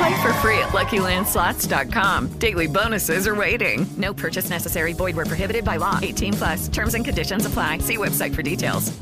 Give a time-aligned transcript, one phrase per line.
[0.00, 2.28] Play for free at LuckyLandSlots.com.
[2.38, 3.86] Daily bonuses are waiting.
[3.98, 4.94] No purchase necessary.
[4.94, 5.98] Void where prohibited by law.
[6.00, 6.68] 18 plus.
[6.68, 7.80] Terms and conditions apply.
[7.80, 8.92] See website for details.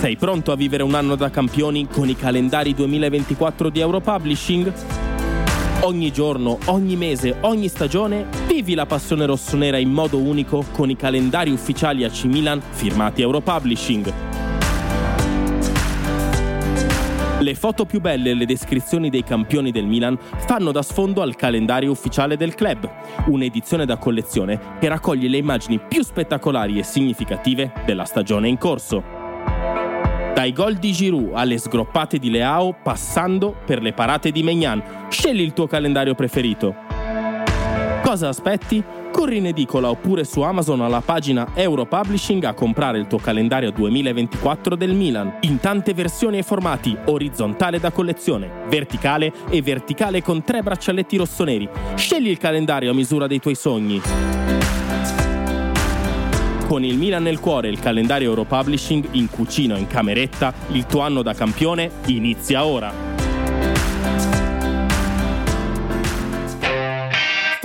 [0.00, 4.72] Sei pronto a vivere un anno da campioni con i calendari 2024 di Europublishing?
[5.80, 10.96] Ogni giorno, ogni mese, ogni stagione, vivi la passione rossonera in modo unico con i
[10.96, 14.35] calendari ufficiali AC Milan firmati Europublishing.
[17.46, 21.36] Le foto più belle e le descrizioni dei campioni del Milan fanno da sfondo al
[21.36, 22.90] calendario ufficiale del club,
[23.28, 29.00] un'edizione da collezione che raccoglie le immagini più spettacolari e significative della stagione in corso.
[30.34, 35.40] Dai gol di Giroud alle sgroppate di Leao, passando per le parate di Megnan, scegli
[35.40, 36.74] il tuo calendario preferito.
[38.02, 38.82] Cosa aspetti?
[39.16, 44.76] Corri in edicola oppure su Amazon alla pagina Europublishing a comprare il tuo calendario 2024
[44.76, 50.62] del Milan, in tante versioni e formati, orizzontale da collezione, verticale e verticale con tre
[50.62, 51.66] braccialetti rossoneri.
[51.94, 54.02] Scegli il calendario a misura dei tuoi sogni.
[56.66, 60.84] Con il Milan nel cuore e il calendario Europublishing in cucina o in cameretta, il
[60.84, 63.05] tuo anno da campione inizia ora.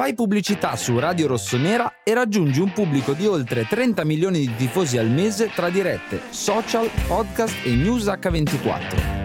[0.01, 4.97] Fai pubblicità su Radio Rossonera e raggiungi un pubblico di oltre 30 milioni di tifosi
[4.97, 9.20] al mese tra dirette, social, podcast e news H24.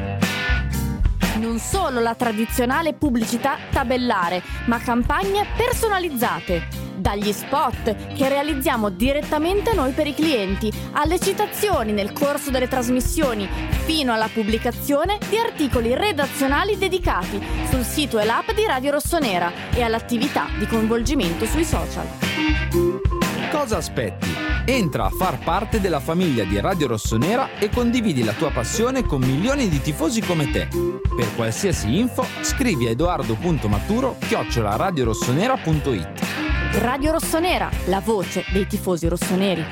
[1.38, 6.84] Non solo la tradizionale pubblicità tabellare, ma campagne personalizzate.
[6.97, 13.47] Dagli spot che realizziamo direttamente noi per i clienti, alle citazioni nel corso delle trasmissioni,
[13.84, 19.82] fino alla pubblicazione di articoli redazionali dedicati sul sito e l'app di Radio Rossonera e
[19.82, 23.25] all'attività di coinvolgimento sui social.
[23.51, 24.34] Cosa aspetti?
[24.65, 29.21] Entra a far parte della famiglia di Radio Rossonera e condividi la tua passione con
[29.21, 30.67] milioni di tifosi come te.
[30.69, 39.65] Per qualsiasi info scrivi a edoardo.maturo chiocciolaradiorossonera.it Radio Rossonera, la voce dei tifosi rossoneri.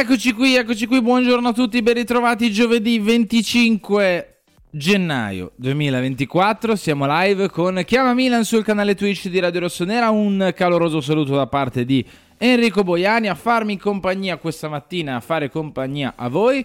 [0.00, 7.50] Eccoci qui, eccoci qui, buongiorno a tutti, ben ritrovati giovedì 25 gennaio 2024, siamo live
[7.50, 12.06] con Chiama Milan sul canale Twitch di Radio Rossonera, un caloroso saluto da parte di
[12.36, 16.64] Enrico Boiani a farmi compagnia questa mattina, a fare compagnia a voi.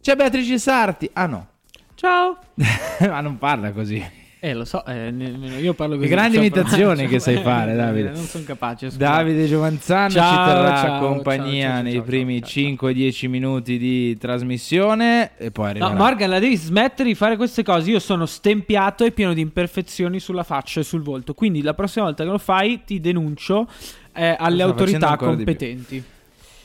[0.00, 1.48] C'è Beatrice Sarti, ah no,
[1.96, 2.38] Ciao.
[3.00, 4.19] ma non parla così.
[4.42, 6.10] Eh, lo so, eh, io parlo Che così.
[6.10, 8.10] grandi so imitazioni parlare, che sai fare, eh, Davide.
[8.10, 8.86] Non sono capace.
[8.86, 8.96] scusa.
[8.98, 15.32] Davide Giovanzano Ciao, ci terrà ciao, compagnia ciao, nei primi ciao, 5-10 minuti di trasmissione
[15.36, 15.92] e poi arriverà.
[15.92, 17.90] No, Morgan, la devi smettere di fare queste cose.
[17.90, 21.34] Io sono stempiato e pieno di imperfezioni sulla faccia e sul volto.
[21.34, 23.68] Quindi la prossima volta che lo fai, ti denuncio
[24.14, 26.02] eh, alle autorità competenti.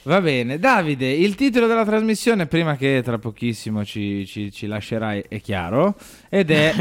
[0.05, 5.23] Va bene, Davide, il titolo della trasmissione, prima che tra pochissimo ci, ci- ci lascerai,
[5.27, 5.95] è chiaro,
[6.29, 6.73] ed è...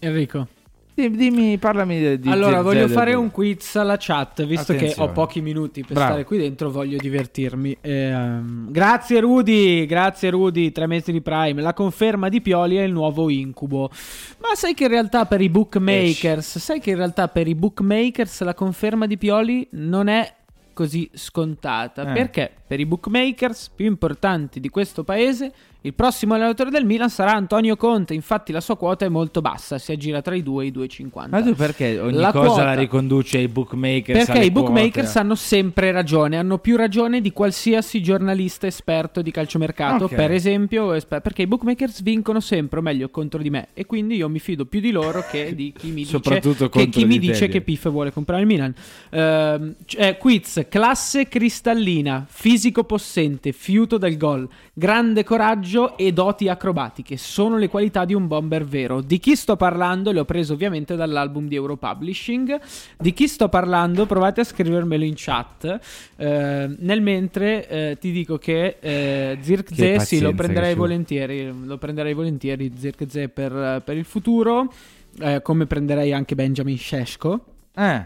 [0.00, 0.61] Enrico.
[0.94, 4.72] Di- Dimmi, parlami di, di Allora, Zirze voglio del fare un quiz alla chat, visto
[4.72, 5.10] che Attenzione.
[5.10, 6.08] ho pochi minuti per Bravo.
[6.10, 7.78] stare qui dentro, voglio divertirmi.
[7.80, 11.62] Ehm, grazie Rudy, grazie Rudy, tre mesi di Prime.
[11.62, 13.90] La conferma di Pioli è il nuovo incubo.
[14.38, 18.42] Ma sai che in realtà per i bookmakers, sai che in realtà per i bookmakers
[18.42, 20.30] la conferma di Pioli non è
[20.74, 22.10] così scontata.
[22.10, 22.12] Eh.
[22.12, 25.52] Perché per i bookmakers più importanti di questo paese
[25.84, 29.78] il prossimo allenatore del Milan sarà Antonio Conte, infatti la sua quota è molto bassa,
[29.78, 31.28] si aggira tra i 2 e i 2,50.
[31.30, 34.26] Ma tu perché ogni La cosa quota- la riconduci ai bookmakers?
[34.26, 35.18] Perché i bookmakers quote?
[35.18, 40.14] hanno sempre ragione, hanno più ragione di qualsiasi giornalista esperto di calciomercato, Ok.
[40.14, 44.14] per esempio, esper- perché i bookmakers vincono sempre, o meglio, contro di me e quindi
[44.16, 46.20] io mi fido più di loro che di chi mi dice
[46.68, 48.72] che, chi mi dice che Piff vuole comprare il Milan.
[49.10, 56.48] Ehm, c- eh, quiz, classe cristallina, fisico possente, fiuto del gol, grande coraggio e doti
[56.48, 59.00] acrobatiche sono le qualità di un bomber vero.
[59.00, 60.12] Di chi sto parlando?
[60.12, 62.60] Le ho prese ovviamente dall'album di Europublishing.
[62.98, 64.06] Di chi sto parlando?
[64.06, 65.78] Provate a scrivermelo in chat.
[66.16, 71.52] Eh, nel mentre eh, ti dico che eh, Zirkzee sì, lo prenderei volentieri.
[71.64, 74.72] Lo prenderei volentieri Zirkzee per, per il futuro.
[75.20, 77.44] eh, come prenderei anche Benjamin Sheshko.
[77.74, 78.04] Eh.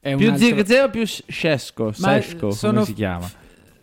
[0.00, 3.30] È più altro- Zirkzee o più Sesco, sono- come si chiama?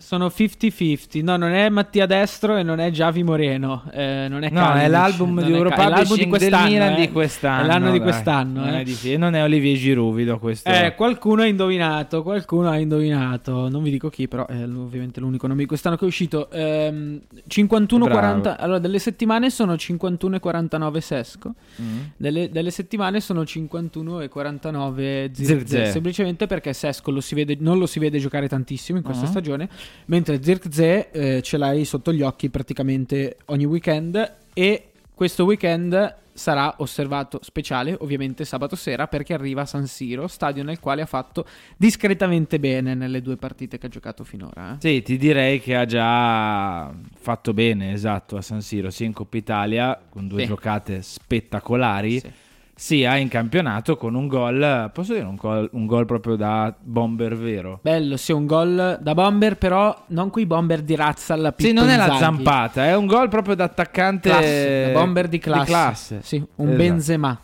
[0.09, 1.23] Sono 50-50.
[1.23, 3.83] No, non è Mattia Destro e non è Javi Moreno.
[3.91, 6.95] eh, non è No, Kalinic, è l'album di è Europublishing l'album di quest'anno, eh.
[6.95, 7.61] di quest'anno.
[7.63, 8.07] È l'anno di dai.
[8.07, 8.59] quest'anno.
[8.61, 8.81] Non eh.
[8.81, 10.67] è, di- non è Olivier Giroud, vi do questo.
[10.67, 13.69] Eh, qualcuno ha indovinato, qualcuno ha indovinato.
[13.69, 16.49] Non vi dico chi, però è ovviamente l'unico nome di quest'anno che è uscito.
[16.49, 18.19] Ehm, 51 Bravo.
[18.19, 21.53] 40 Allora, delle settimane sono 51 e 49 Sesco.
[21.79, 21.99] Mm.
[22.17, 25.45] Delle, delle settimane sono 51 e 49 Zirkzee.
[25.45, 25.91] Zirkzee.
[25.91, 29.29] Semplicemente perché Sesco lo vede- non lo si vede giocare tantissimo in questa Ah.
[29.29, 29.69] stagione.
[30.05, 34.35] Mentre Zirkzee eh, ce l'hai sotto gli occhi praticamente ogni weekend.
[34.53, 40.63] E questo weekend sarà osservato speciale, ovviamente sabato sera, perché arriva a San Siro, stadio
[40.63, 44.73] nel quale ha fatto discretamente bene nelle due partite che ha giocato finora.
[44.73, 44.75] eh.
[44.79, 49.35] Sì, ti direi che ha già fatto bene, esatto, a San Siro, sia in Coppa
[49.35, 50.47] Italia con due Sì.
[50.47, 52.31] giocate spettacolari, Sì.
[52.79, 57.35] Sia in campionato con un gol, posso dire un gol, un gol proprio da bomber
[57.35, 57.79] vero.
[57.81, 61.89] Bello, sì, un gol da bomber, però non quei bomber di razza alla Sì, non
[61.89, 65.65] è la zampata, è un gol proprio da attaccante Classe, da bomber di classe.
[65.65, 66.19] classe.
[66.23, 66.77] Sì, un Esatto.
[66.77, 67.39] Benzema.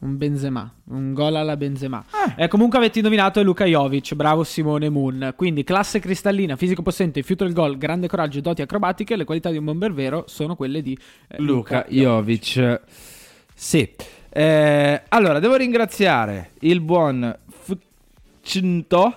[0.00, 2.04] Un Benzema, un gol alla Benzema.
[2.10, 2.34] Ah.
[2.36, 5.32] Eh, comunque avete indovinato è Luka Jovic, bravo Simone Moon.
[5.36, 9.58] Quindi classe cristallina, fisico possente, fiuto del gol, grande coraggio, doti acrobatiche, le qualità di
[9.58, 10.98] un bomber vero sono quelle di
[11.28, 12.80] eh, Luca Jovic.
[13.54, 13.88] Sì.
[14.34, 17.36] Eh, allora, devo ringraziare il buon
[18.40, 19.14] Fcinto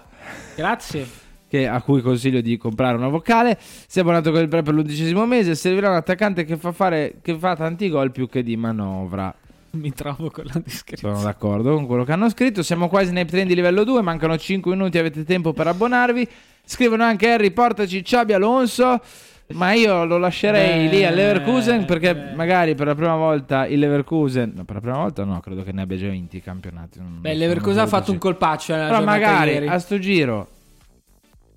[0.55, 1.07] Grazie.
[1.47, 3.57] che- a cui consiglio di comprare una vocale.
[3.59, 5.55] Si è abbonato con il pre per l'undicesimo mese.
[5.55, 9.33] Servirà un attaccante che fa, fare, che fa tanti gol più che di manovra.
[9.71, 11.15] Mi trovo con la descrizione.
[11.15, 12.63] Sono d'accordo con quello che hanno scritto.
[12.63, 14.01] Siamo quasi nei trend di livello 2.
[14.01, 14.97] Mancano 5 minuti.
[14.97, 16.27] Avete tempo per abbonarvi.
[16.63, 19.01] Scrivono anche Harry, portaci Xabi Alonso.
[19.53, 22.33] Ma io lo lascerei Beh, lì all'Leverkusen perché beh.
[22.33, 25.71] magari per la prima volta il Leverkusen, no, per la prima volta no, credo che
[25.71, 26.99] ne abbia già vinti i campionati.
[26.99, 29.67] non- Beh, non Leverkusen ha fatto un colpaccio Però magari ieri.
[29.67, 30.47] a sto giro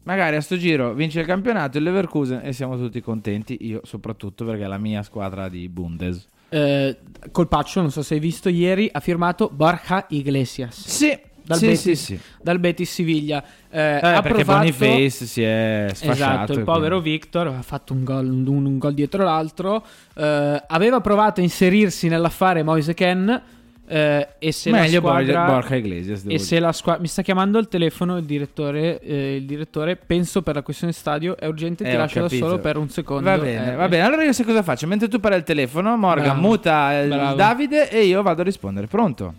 [0.02, 4.44] magari a sto giro vince il campionato il Leverkusen e siamo tutti contenti, io soprattutto
[4.44, 6.26] perché è la mia squadra di Bundes.
[6.50, 6.96] Eh,
[7.30, 10.86] colpaccio, non so se hai visto ieri, ha firmato Borja Iglesias.
[10.88, 11.18] Sì,
[11.48, 12.20] Dal, sì, Betis, sì, sì.
[12.42, 13.42] dal Betis Siviglia.
[13.70, 16.12] Eh, Eh, ha perché provato- Boniface si è sfasciato.
[16.12, 19.82] Esatto, il povero quindi- Victor ha fatto un gol, un, un gol dietro l'altro.
[20.14, 23.42] Eh, aveva provato a inserirsi nell'affare Moise Ken.
[23.90, 27.00] eh, e se Meglio la squadra, Borja- Iglesias, E se la squadra.
[27.00, 29.00] Mi sta chiamando il telefono il direttore.
[29.00, 31.38] eh, il direttore, penso per la questione stadio.
[31.38, 33.30] È urgente, ti Eh, ho lascio da solo per un secondo.
[33.30, 34.02] Va bene, Eh, va bene.
[34.04, 34.86] Allora io sai cosa faccio?
[34.86, 36.40] Mentre tu parli al telefono, Morgan Bravo.
[36.42, 37.34] muta il Bravo.
[37.36, 38.86] Davide e io vado a rispondere.
[38.88, 39.32] Pronto?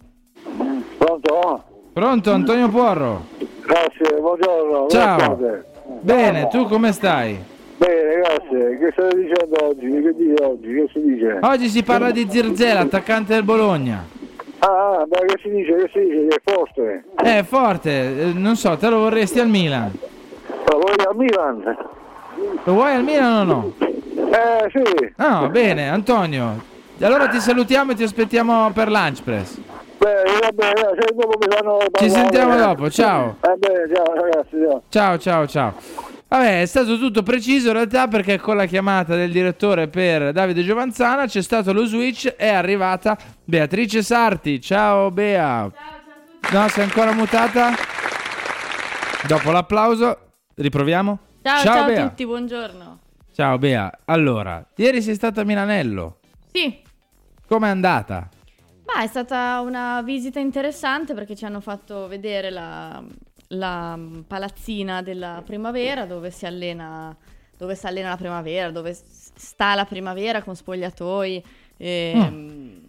[0.98, 1.64] Pronto?
[2.00, 3.26] Pronto, Antonio Porro.
[3.66, 4.88] Grazie, buongiorno.
[4.88, 5.38] Ciao.
[6.00, 7.38] Bene, tu come stai?
[7.76, 8.78] Bene, grazie.
[8.78, 10.02] Che state dicendo oggi?
[10.02, 10.74] Che dite oggi?
[10.76, 11.40] Che si dice?
[11.42, 14.02] Oggi si parla di Zirze, l'attaccante del Bologna.
[14.60, 15.76] Ah, ah, ma che si dice?
[15.76, 16.28] Che si dice?
[16.28, 17.04] Che è forte.
[17.16, 19.92] È forte, eh, non so, te lo vorresti al Milan?
[19.92, 21.78] Ma voi al Milan?
[22.64, 23.74] Lo vuoi al Milan o no?
[23.78, 25.14] Eh, sì.
[25.18, 26.64] No, bene, Antonio.
[27.02, 29.58] Allora ti salutiamo e ti aspettiamo per Lunch Press.
[30.00, 33.36] Va bene, dai, se dopo mi fanno Ci sentiamo dopo, ciao.
[33.42, 34.84] Bene, ciao ragazzi, ciao.
[34.88, 35.74] Ciao, ciao, ciao.
[36.30, 40.64] Vabbè, è stato tutto preciso in realtà perché con la chiamata del direttore per Davide
[40.64, 44.62] Giovanzana c'è stato lo switch, è arrivata Beatrice Sarti.
[44.62, 45.70] Ciao Bea.
[46.52, 47.72] No, sei ancora mutata?
[49.28, 50.18] Dopo l'applauso,
[50.56, 51.18] riproviamo?
[51.42, 52.04] Ciao, ciao, Bea.
[52.04, 53.00] a tutti, buongiorno.
[53.34, 53.92] Ciao Bea.
[54.06, 56.20] Allora, ieri sei stata a Milanello.
[56.54, 56.88] Sì,
[57.50, 58.30] Com'è andata?
[59.00, 63.02] Ah, è stata una visita interessante perché ci hanno fatto vedere la,
[63.48, 67.16] la palazzina della primavera dove si allena,
[67.58, 71.44] dove si allena la primavera, dove sta la primavera con spogliatoi,
[71.78, 72.82] ehm,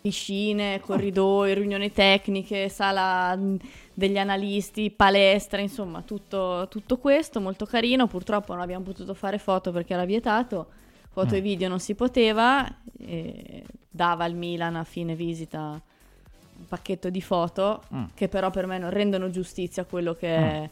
[0.00, 3.56] piscine, corridoi, riunioni tecniche, sala mh,
[3.94, 8.08] degli analisti, palestra, insomma, tutto, tutto questo molto carino.
[8.08, 10.66] Purtroppo non abbiamo potuto fare foto perché era vietato,
[11.22, 12.66] foto e video non si poteva.
[13.92, 15.58] dava al Milan a fine visita
[16.60, 18.04] un pacchetto di foto Mm.
[18.14, 20.70] che però per me non rendono giustizia a quello che è.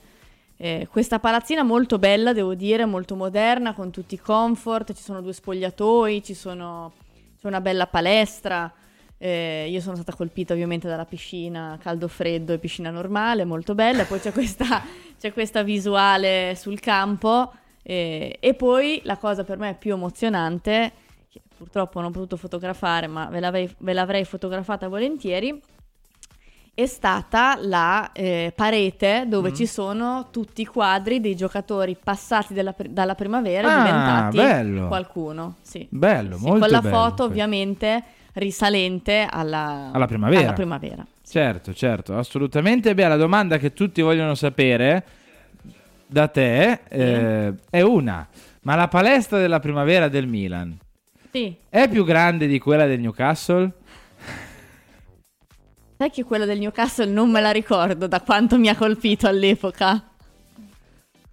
[0.60, 5.20] eh, questa palazzina molto bella, devo dire, molto moderna, con tutti i comfort, ci sono
[5.22, 6.92] due spogliatoi, ci sono,
[7.40, 8.70] c'è una bella palestra.
[9.20, 14.04] eh, io sono stata colpita ovviamente dalla piscina caldo-freddo e piscina normale, molto bella.
[14.04, 14.82] Poi c'è questa,
[15.18, 17.52] c'è questa visuale sul campo.
[17.90, 20.92] Eh, e poi la cosa per me più emozionante,
[21.30, 25.58] che purtroppo non ho potuto fotografare, ma ve l'avrei, ve l'avrei fotografata volentieri,
[26.74, 29.54] è stata la eh, parete dove Mm.
[29.54, 34.86] ci sono tutti i quadri dei giocatori passati della dalla primavera Ah, diventati bello.
[34.86, 35.54] qualcuno.
[35.62, 35.86] Sì.
[35.90, 38.04] Bello, Sì, molto con la foto ovviamente
[38.34, 40.40] risalente alla, Alla primavera.
[40.42, 41.04] alla primavera.
[41.26, 42.94] Certo, certo, assolutamente.
[42.94, 45.04] Beh, la domanda che tutti vogliono sapere
[46.08, 48.26] da te eh, è una.
[48.62, 50.76] Ma la palestra della primavera del Milan
[51.30, 53.72] Sì, è più grande di quella del Newcastle?
[55.98, 60.02] sai che quella del Newcastle non me la ricordo da quanto mi ha colpito all'epoca.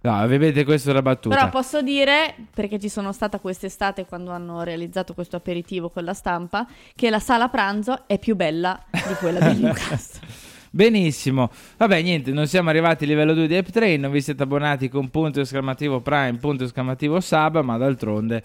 [0.00, 1.34] No, vedete, questa è la battuta.
[1.34, 6.14] Però posso dire, perché ci sono stata quest'estate quando hanno realizzato questo aperitivo con la
[6.14, 10.45] stampa, che la sala pranzo è più bella di quella del Newcastle.
[10.76, 11.50] Benissimo.
[11.78, 14.90] Vabbè, niente, non siamo arrivati al livello 2 di App Train, non vi siete abbonati
[14.90, 18.42] con punto esclamativo Prime, punto esclamativo Sub, ma d'altronde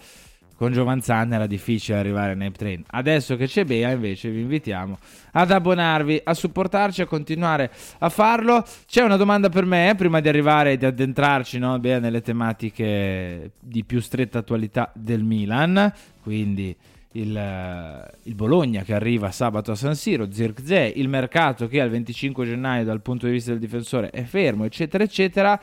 [0.56, 2.84] con Giovanzanne era difficile arrivare in App Train.
[2.86, 4.96] Adesso che c'è Bea, invece, vi invitiamo
[5.32, 8.64] ad abbonarvi, a supportarci, a continuare a farlo.
[8.86, 13.50] C'è una domanda per me, prima di arrivare e di addentrarci no, Bea, nelle tematiche
[13.60, 16.74] di più stretta attualità del Milan, quindi
[17.12, 21.90] il, eh, il Bologna che arriva sabato a San Siro, Zirkzee, il mercato che al
[21.90, 25.60] 25 gennaio dal punto di vista del difensore è fermo, eccetera, eccetera.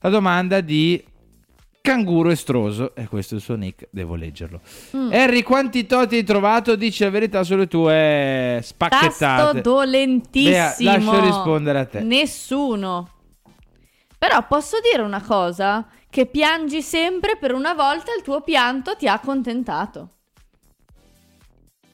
[0.00, 1.02] La domanda di
[1.80, 4.60] Canguro Estroso, e questo è il suo nick, devo leggerlo.
[4.96, 5.12] Mm.
[5.12, 6.76] Harry, quanti toti hai trovato?
[6.76, 9.16] Dici la verità sulle tue spacchettate.
[9.18, 10.50] Tasto dolentissimo.
[10.50, 12.00] Bea, lascio rispondere a te.
[12.00, 13.08] Nessuno.
[14.16, 15.84] Però posso dire una cosa?
[16.08, 20.08] Che piangi sempre per una volta il tuo pianto ti ha accontentato.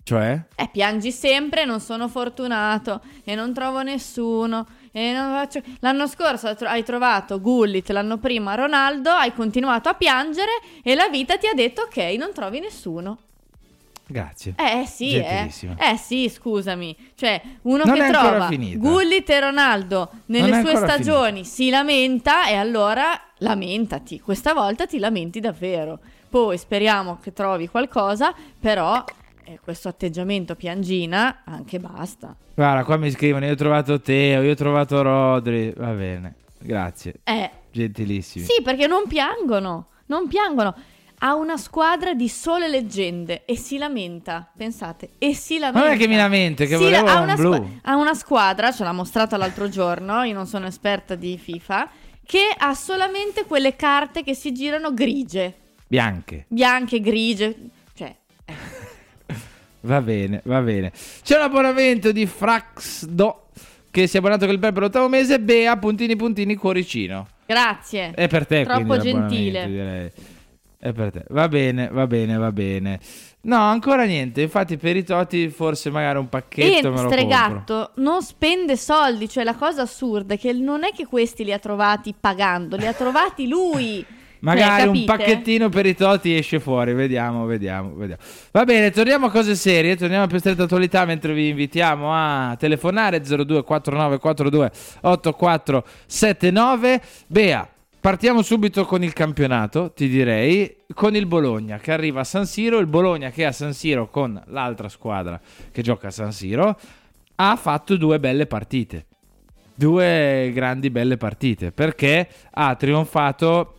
[0.08, 0.40] Cioè?
[0.54, 4.66] Eh, piangi sempre, non sono fortunato e non trovo nessuno.
[4.90, 5.60] E non faccio...
[5.80, 10.50] L'anno scorso hai tro- hai trovato Gullit, l'anno prima Ronaldo, hai continuato a piangere
[10.82, 13.18] e la vita ti ha detto ok, non trovi nessuno.
[14.06, 14.54] Grazie.
[14.56, 15.50] Eh sì, eh.
[15.76, 16.96] Eh sì, scusami.
[17.14, 18.78] Cioè, uno Non che trova finita.
[18.78, 23.10] Gullit e Ronaldo nelle sue stagioni si lamenta e allora
[23.40, 24.20] lamentati.
[24.20, 25.98] Questa volta ti lamenti davvero.
[26.30, 29.04] Poi speriamo che trovi qualcosa, però
[29.48, 32.34] eh, questo atteggiamento piangina anche basta.
[32.54, 35.72] Guarda, qua mi scrivono, io ho trovato Teo, io ho trovato Rodri.
[35.76, 37.14] Va bene, grazie.
[37.24, 38.44] Eh, Gentilissimi.
[38.44, 40.74] sì, perché non piangono, non piangono.
[41.20, 45.80] Ha una squadra di sole leggende e si lamenta, pensate, e si lamenta.
[45.80, 47.52] Ma non è che mi lamento, che Sì, volevo ha un una blu.
[47.54, 51.90] squa- ha una squadra, ce l'ha mostrata l'altro giorno, io non sono esperta di FIFA,
[52.24, 55.54] che ha solamente quelle carte che si girano grigie,
[55.88, 56.44] Bianche.
[56.46, 57.56] bianche, grigie,
[57.94, 58.14] cioè
[59.88, 60.92] Va bene, va bene.
[61.22, 63.46] C'è un abbonamento di Fraxdo
[63.90, 65.40] che si è abbonato con il per l'ottavo mese.
[65.40, 67.26] Bea, puntini, puntini, cuoricino.
[67.46, 68.10] grazie.
[68.10, 69.66] È per te, Troppo gentile.
[69.66, 70.10] direi.
[70.78, 71.24] È per te.
[71.30, 73.00] Va bene, va bene, va bene.
[73.40, 74.42] No, ancora niente.
[74.42, 77.08] Infatti, per i Toti, forse magari un pacchetto E me lo compro.
[77.10, 81.52] Stregatto non spende soldi, cioè la cosa assurda è che non è che questi li
[81.54, 84.04] ha trovati pagando, li ha trovati lui.
[84.40, 86.92] Magari Cioè, un pacchettino per i Toti esce fuori.
[86.92, 88.22] Vediamo, vediamo, vediamo.
[88.52, 89.96] Va bene, torniamo a cose serie.
[89.96, 97.02] Torniamo a più stretta attualità mentre vi invitiamo a telefonare 024942 8479.
[97.26, 97.68] Bea,
[98.00, 100.76] partiamo subito con il campionato, ti direi.
[100.94, 102.78] Con il Bologna che arriva a San Siro.
[102.78, 105.40] Il Bologna che a San Siro con l'altra squadra
[105.72, 106.78] che gioca a San Siro
[107.36, 109.06] ha fatto due belle partite.
[109.74, 113.74] Due grandi belle partite perché ha trionfato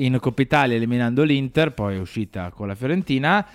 [0.00, 3.46] in Coppa Italia eliminando l'Inter, poi è uscita con la Fiorentina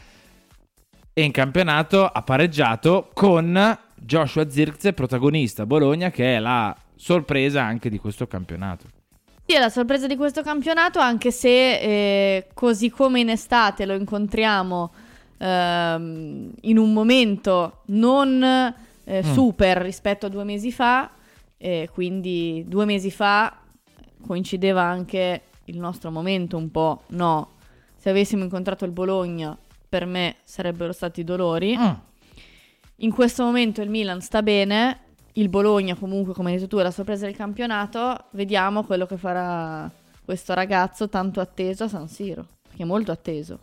[1.14, 7.90] e in campionato ha pareggiato con Joshua Zirkze, protagonista Bologna, che è la sorpresa anche
[7.90, 8.86] di questo campionato.
[9.46, 13.94] Sì, è la sorpresa di questo campionato, anche se eh, così come in estate lo
[13.94, 14.94] incontriamo
[15.38, 19.34] ehm, in un momento non eh, Mm.
[19.34, 21.12] super rispetto a due mesi fa,
[21.58, 23.58] e quindi due mesi fa
[24.26, 27.52] coincideva anche il nostro momento un po', no,
[27.96, 31.78] se avessimo incontrato il Bologna per me sarebbero stati dolori.
[31.78, 31.92] Mm.
[32.98, 35.00] In questo momento il Milan sta bene,
[35.34, 39.18] il Bologna comunque come hai detto tu è la sorpresa del campionato, vediamo quello che
[39.18, 39.90] farà
[40.24, 43.60] questo ragazzo tanto atteso a San Siro, che è molto atteso.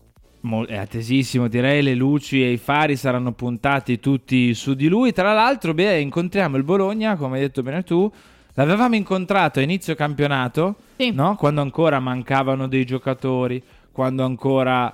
[0.66, 5.12] È attesissimo, direi le luci e i fari saranno puntati tutti su di lui.
[5.12, 8.10] Tra l'altro, beh, incontriamo il Bologna, come hai detto bene tu.
[8.54, 10.76] L'avevamo incontrato a inizio campionato,
[11.12, 11.36] no?
[11.36, 14.92] quando ancora mancavano dei giocatori, quando ancora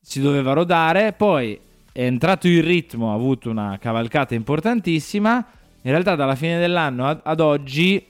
[0.00, 1.12] si doveva rodare.
[1.12, 1.58] Poi
[1.92, 5.44] è entrato in ritmo, ha avuto una cavalcata importantissima.
[5.82, 8.06] In realtà, dalla fine dell'anno ad, ad oggi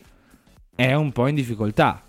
[0.75, 2.03] è un po' in difficoltà.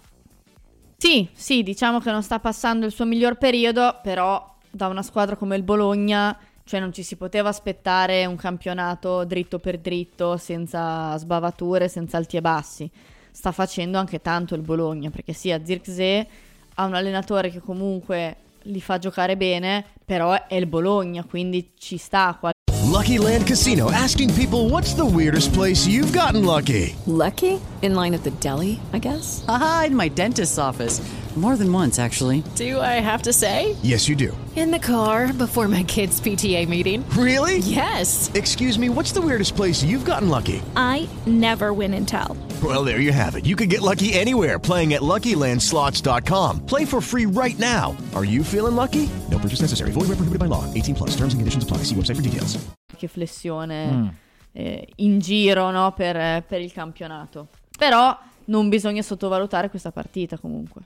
[0.97, 5.35] Sì, sì, diciamo che non sta passando il suo miglior periodo, però da una squadra
[5.35, 11.17] come il Bologna, cioè non ci si poteva aspettare un campionato dritto per dritto, senza
[11.17, 12.89] sbavature, senza alti e bassi.
[13.31, 16.27] Sta facendo anche tanto il Bologna, perché sì, a Zirkzee
[16.75, 21.97] ha un allenatore che comunque li fa giocare bene, però è il Bologna, quindi ci
[21.97, 22.51] sta qua.
[22.93, 26.95] Lucky Land Casino asking people what's the weirdest place you've gotten lucky?
[27.05, 27.59] Lucky?
[27.81, 29.43] In line at the deli, I guess?
[29.47, 31.01] Aha, in my dentist's office.
[31.35, 32.43] More than once, actually.
[32.55, 33.75] Do I have to say?
[33.81, 34.37] Yes, you do.
[34.55, 37.03] In the car before my kids' PTA meeting.
[37.17, 37.57] Really?
[37.57, 38.29] Yes.
[38.35, 40.61] Excuse me, what's the weirdest place you've gotten lucky?
[40.75, 42.37] I never win and tell.
[42.63, 43.47] Well, there you have it.
[43.47, 46.67] You can get lucky anywhere playing at LuckyLandSlots.com.
[46.67, 47.95] Play for free right now.
[48.13, 49.09] Are you feeling lucky?
[49.31, 49.89] No purchase necessary.
[49.91, 50.71] Void where prohibited by law.
[50.75, 51.15] 18 plus.
[51.15, 51.77] Terms and conditions apply.
[51.83, 52.57] See website for details.
[52.95, 54.07] Che flessione Mm.
[54.53, 57.47] eh, in giro no, per, per il campionato.
[57.75, 60.81] Però non bisogna sottovalutare questa partita comunque.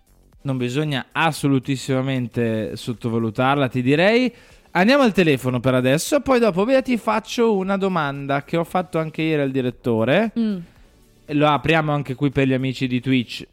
[0.47, 4.33] Non bisogna assolutissimamente sottovalutarla, ti direi.
[4.71, 8.97] Andiamo al telefono per adesso, poi dopo Bea ti faccio una domanda che ho fatto
[8.97, 10.31] anche ieri al direttore.
[10.39, 10.57] Mm.
[11.31, 13.45] Lo apriamo anche qui per gli amici di Twitch.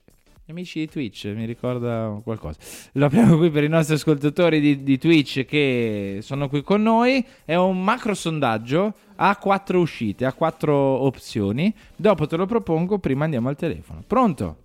[0.45, 2.59] Gli amici di Twitch, mi ricorda qualcosa.
[2.93, 7.25] Lo apriamo qui per i nostri ascoltatori di, di Twitch che sono qui con noi.
[7.45, 11.75] È un macro sondaggio, ha quattro uscite, ha quattro opzioni.
[11.97, 14.05] Dopo te lo propongo, prima andiamo al telefono.
[14.07, 14.59] Pronto?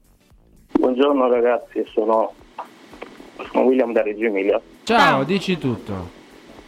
[0.71, 2.33] Buongiorno ragazzi, sono,
[3.51, 4.61] sono William da Reggio Emilia.
[4.83, 6.17] Ciao, dici tutto.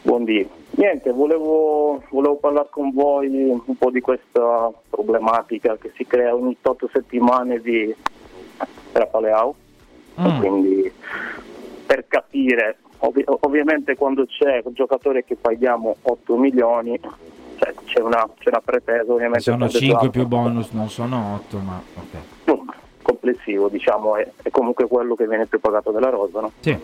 [0.02, 0.48] Buondì.
[0.72, 6.56] Niente, volevo, volevo parlare con voi un po' di questa problematica che si crea ogni
[6.62, 7.94] 8 settimane di
[8.94, 9.54] Rapaleau.
[10.20, 10.40] Mm.
[10.40, 10.92] Quindi
[11.86, 17.00] per capire, ovvi- ovviamente quando c'è un giocatore che paghiamo 8 milioni,
[17.58, 19.42] cioè c'è, una, c'è una pretesa ovviamente.
[19.42, 20.10] Sono per 5 Eduardo.
[20.10, 22.18] più bonus, non sono 8, ma ok.
[23.22, 26.52] Complessivo, diciamo, è, è comunque quello che viene più pagato della rosa, no?
[26.60, 26.78] Sì.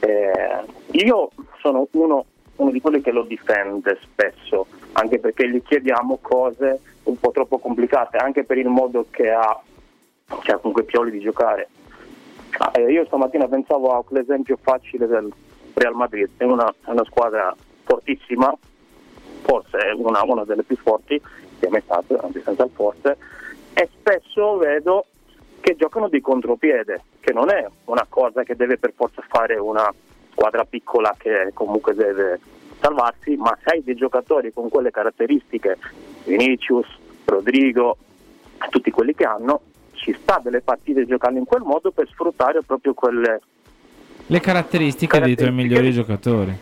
[0.00, 2.24] Eh, io sono uno,
[2.56, 7.58] uno di quelli che lo difende spesso, anche perché gli chiediamo cose un po' troppo
[7.58, 11.68] complicate, anche per il modo che ha, ha comunque Pioli di giocare.
[12.72, 15.32] Eh, io stamattina pensavo all'esempio facile del
[15.74, 18.54] Real Madrid, è una, una squadra fortissima,
[19.42, 21.20] forse una, una delle più forti
[21.58, 23.16] che è mai stata, anche senza il forse,
[23.74, 25.06] e spesso vedo
[25.64, 29.90] che giocano di contropiede, che non è una cosa che deve per forza fare una
[30.32, 32.38] squadra piccola che comunque deve
[32.80, 35.78] salvarsi, ma se hai dei giocatori con quelle caratteristiche,
[36.24, 36.86] Vinicius,
[37.24, 37.96] Rodrigo,
[38.68, 42.92] tutti quelli che hanno, ci sta delle partite giocando in quel modo per sfruttare proprio
[42.92, 43.40] quelle...
[44.26, 46.54] Le caratteristiche dei tuoi migliori giocatori.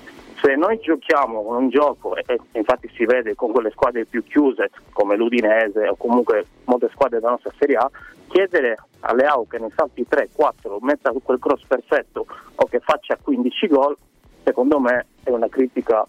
[0.43, 5.15] Se noi giochiamo un gioco, e infatti si vede con quelle squadre più chiuse come
[5.15, 7.89] l'Udinese o comunque molte squadre della nostra Serie A,
[8.27, 12.27] chiedere a Leao che ne salti 3, 4, metta quel cross perfetto
[12.57, 13.97] o che faccia 15 gol,
[14.43, 16.05] secondo me è una critica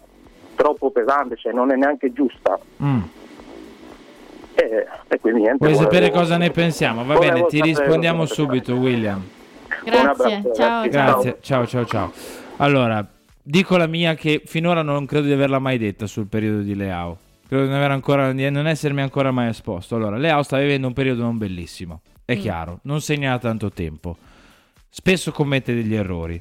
[0.56, 2.58] troppo pesante, cioè non è neanche giusta.
[2.82, 3.02] Mm.
[4.54, 5.58] E, e quindi niente.
[5.58, 7.04] Vuoi volevo- sapere cosa ne pensiamo?
[7.04, 9.22] Va volevo bene, ti rispondiamo subito, William.
[9.84, 12.12] Grazie, ciao, Grazie, ciao, ciao, ciao.
[12.56, 13.04] Allora,
[13.44, 17.18] dico la mia che finora non credo di averla mai detta sul periodo di Leao.
[17.46, 19.94] Credo di non, aver ancora, di non essermi ancora mai esposto.
[19.96, 22.40] Allora, Leao sta vivendo un periodo non bellissimo, è Mm.
[22.40, 24.16] chiaro, non segna da tanto tempo.
[24.88, 26.40] Spesso commette degli errori.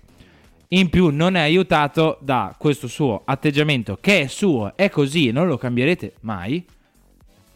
[0.70, 5.48] In più non è aiutato da questo suo atteggiamento che è suo, è così, non
[5.48, 6.66] lo cambierete mai,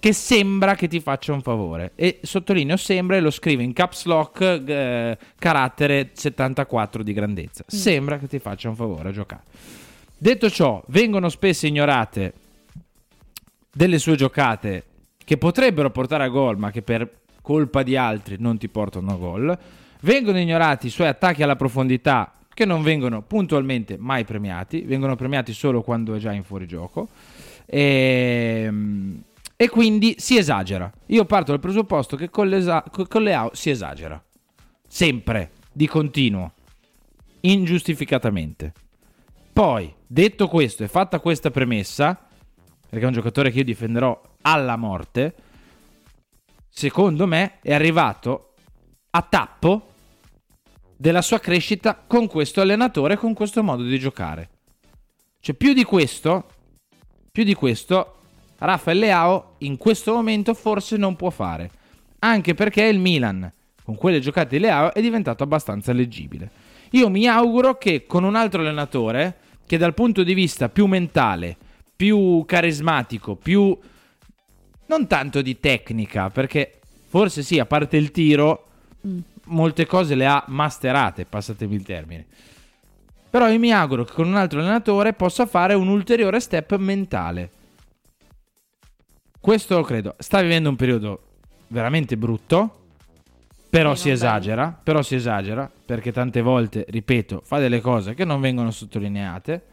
[0.08, 1.92] che sembra che ti faccia un favore.
[1.96, 7.66] E sottolineo sembra e lo scrive in caps lock eh, carattere 74 di grandezza.
[7.68, 9.44] Sembra che ti faccia un favore a giocare.
[10.18, 12.34] Detto ciò, vengono spesso ignorate
[13.70, 14.86] delle sue giocate
[15.26, 19.16] che potrebbero portare a gol, ma che per colpa di altri non ti portano a
[19.16, 19.60] gol.
[20.04, 25.52] Vengono ignorati i suoi attacchi alla profondità che non vengono puntualmente mai premiati, vengono premiati
[25.52, 27.10] solo quando è già in fuorigioco.
[27.66, 28.72] E,
[29.58, 30.90] e quindi si esagera.
[31.08, 34.24] Io parto dal presupposto che con, l'esa- con Leao si esagera.
[34.88, 36.54] Sempre, di continuo,
[37.42, 38.72] ingiustificatamente.
[39.52, 42.28] Poi, detto questo e fatta questa premessa,
[42.88, 45.36] perché è un giocatore che io difenderò alla morte,
[46.70, 48.54] secondo me è arrivato
[49.10, 49.94] a tappo
[50.96, 54.50] della sua crescita con questo allenatore, con questo modo di giocare.
[55.40, 56.46] Cioè, più di questo,
[57.32, 58.18] più di questo,
[58.60, 61.70] Rafael Leao in questo momento forse non può fare.
[62.20, 63.52] Anche perché il Milan,
[63.84, 66.50] con quelle giocate di Leao, è diventato abbastanza leggibile.
[66.92, 71.56] Io mi auguro che con un altro allenatore, che dal punto di vista più mentale,
[71.96, 73.78] più carismatico, più...
[74.88, 78.66] non tanto di tecnica, perché forse sì, a parte il tiro,
[79.46, 82.26] molte cose le ha masterate, passatemi il termine.
[83.30, 87.52] Però io mi auguro che con un altro allenatore possa fare un ulteriore step mentale.
[89.48, 90.14] Questo lo credo.
[90.20, 91.22] Sta vivendo un periodo
[91.70, 92.80] veramente brutto.
[93.70, 94.78] Però si esagera.
[94.84, 95.72] Però si esagera.
[95.86, 99.64] Perché tante volte, ripeto, fa delle cose che non vengono sottolineate.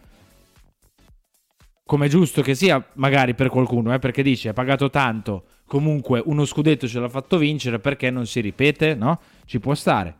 [1.84, 5.46] Come giusto che sia, magari per qualcuno, eh, perché dice: ha pagato tanto.
[5.66, 7.80] Comunque, uno scudetto ce l'ha fatto vincere.
[7.80, 8.94] Perché non si ripete?
[8.94, 9.18] No?
[9.44, 10.14] Ci può stare.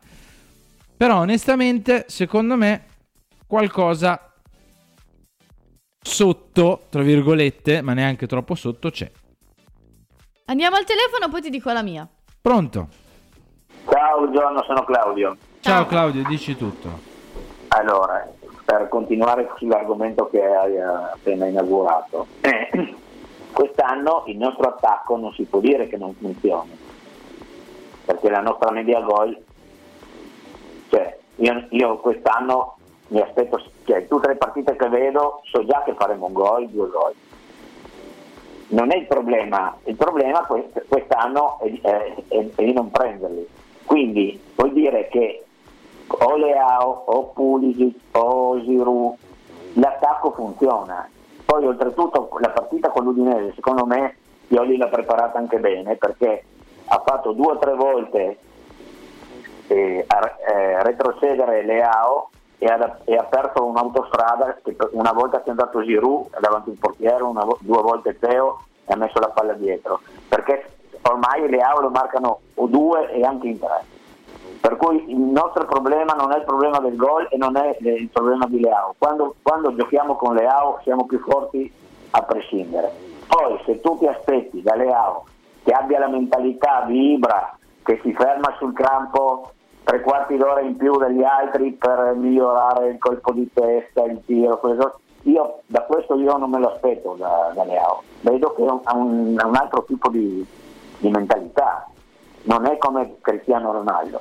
[0.97, 2.83] Però, onestamente, secondo me,
[3.47, 4.33] qualcosa
[6.01, 9.09] sotto, tra virgolette, ma neanche troppo sotto, c'è.
[10.47, 12.07] Andiamo al telefono, poi ti dico la mia.
[12.39, 12.87] Pronto?
[13.89, 15.35] Ciao, buongiorno, sono Claudio.
[15.59, 16.87] Ciao Claudio, dici tutto.
[17.69, 18.31] Allora,
[18.63, 22.27] per continuare sull'argomento che hai eh, appena inaugurato,
[23.53, 26.77] quest'anno il nostro attacco non si può dire che non funzioni,
[28.05, 29.35] perché la nostra media gol,
[30.89, 32.77] cioè io, io quest'anno
[33.07, 36.87] mi aspetto, cioè tutte le partite che vedo so già che faremo un gol, due
[36.87, 37.13] gol.
[38.67, 43.47] Non è il problema, il problema quest- quest'anno è, è- è- è di non prenderli.
[43.85, 45.43] Quindi vuol dire che
[46.07, 49.15] o Leao o Pulisic o Giroud
[49.73, 51.07] l'attacco funziona.
[51.45, 54.15] Poi oltretutto la partita con l'Udinese secondo me
[54.47, 56.43] Pioli l'ha preparata anche bene perché
[56.85, 58.37] ha fatto due o tre volte
[59.67, 62.29] eh, a eh, retrocedere Leao
[62.65, 66.77] e ha, e ha aperto un'autostrada che una volta che è andato Giroud davanti al
[66.79, 70.71] portiere, una due volte Teo e ha messo la palla dietro perché
[71.03, 73.83] ormai Leao lo marcano o due e anche in tre
[74.59, 78.09] per cui il nostro problema non è il problema del gol e non è il
[78.11, 78.95] problema di Leao.
[78.97, 81.71] Quando, quando giochiamo con Leao siamo più forti
[82.09, 82.91] a prescindere.
[83.27, 85.25] Poi se tu ti aspetti da Leao
[85.63, 89.51] che abbia la mentalità di Ibra, che si ferma sul campo
[89.85, 94.57] tre quarti d'ora in più degli altri per migliorare il colpo di testa, il tiro,
[94.57, 98.03] questo, io da questo io non me lo aspetto da, da Leao.
[98.21, 100.45] Vedo che ha un, un altro tipo di,
[100.97, 101.87] di mentalità,
[102.43, 104.19] non è come Cristiano Ronaldo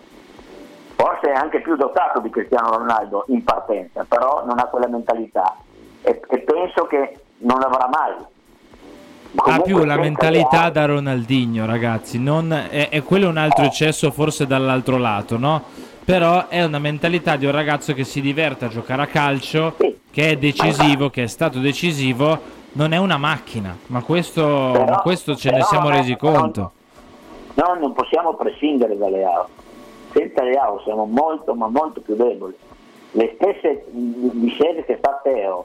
[0.96, 5.57] forse è anche più dotato di Cristiano Ronaldo in partenza, però non ha quella mentalità
[6.00, 8.14] e, e penso che non l'avrà mai.
[9.36, 12.18] Ha più la mentalità da Ronaldinho, ragazzi.
[12.18, 15.62] Non è, è quello un altro eccesso, forse dall'altro lato, no?
[16.04, 19.76] Però è una mentalità di un ragazzo che si diverte a giocare a calcio,
[20.10, 22.38] che è decisivo, che è stato decisivo.
[22.72, 26.72] Non è una macchina, ma questo, Però- ma questo ce ne siamo resi conto.
[27.54, 29.48] No, non possiamo prescindere da Leao.
[30.12, 32.54] Senza Leao siamo molto, ma molto più deboli.
[33.12, 35.64] Le stesse discese che fa Teo,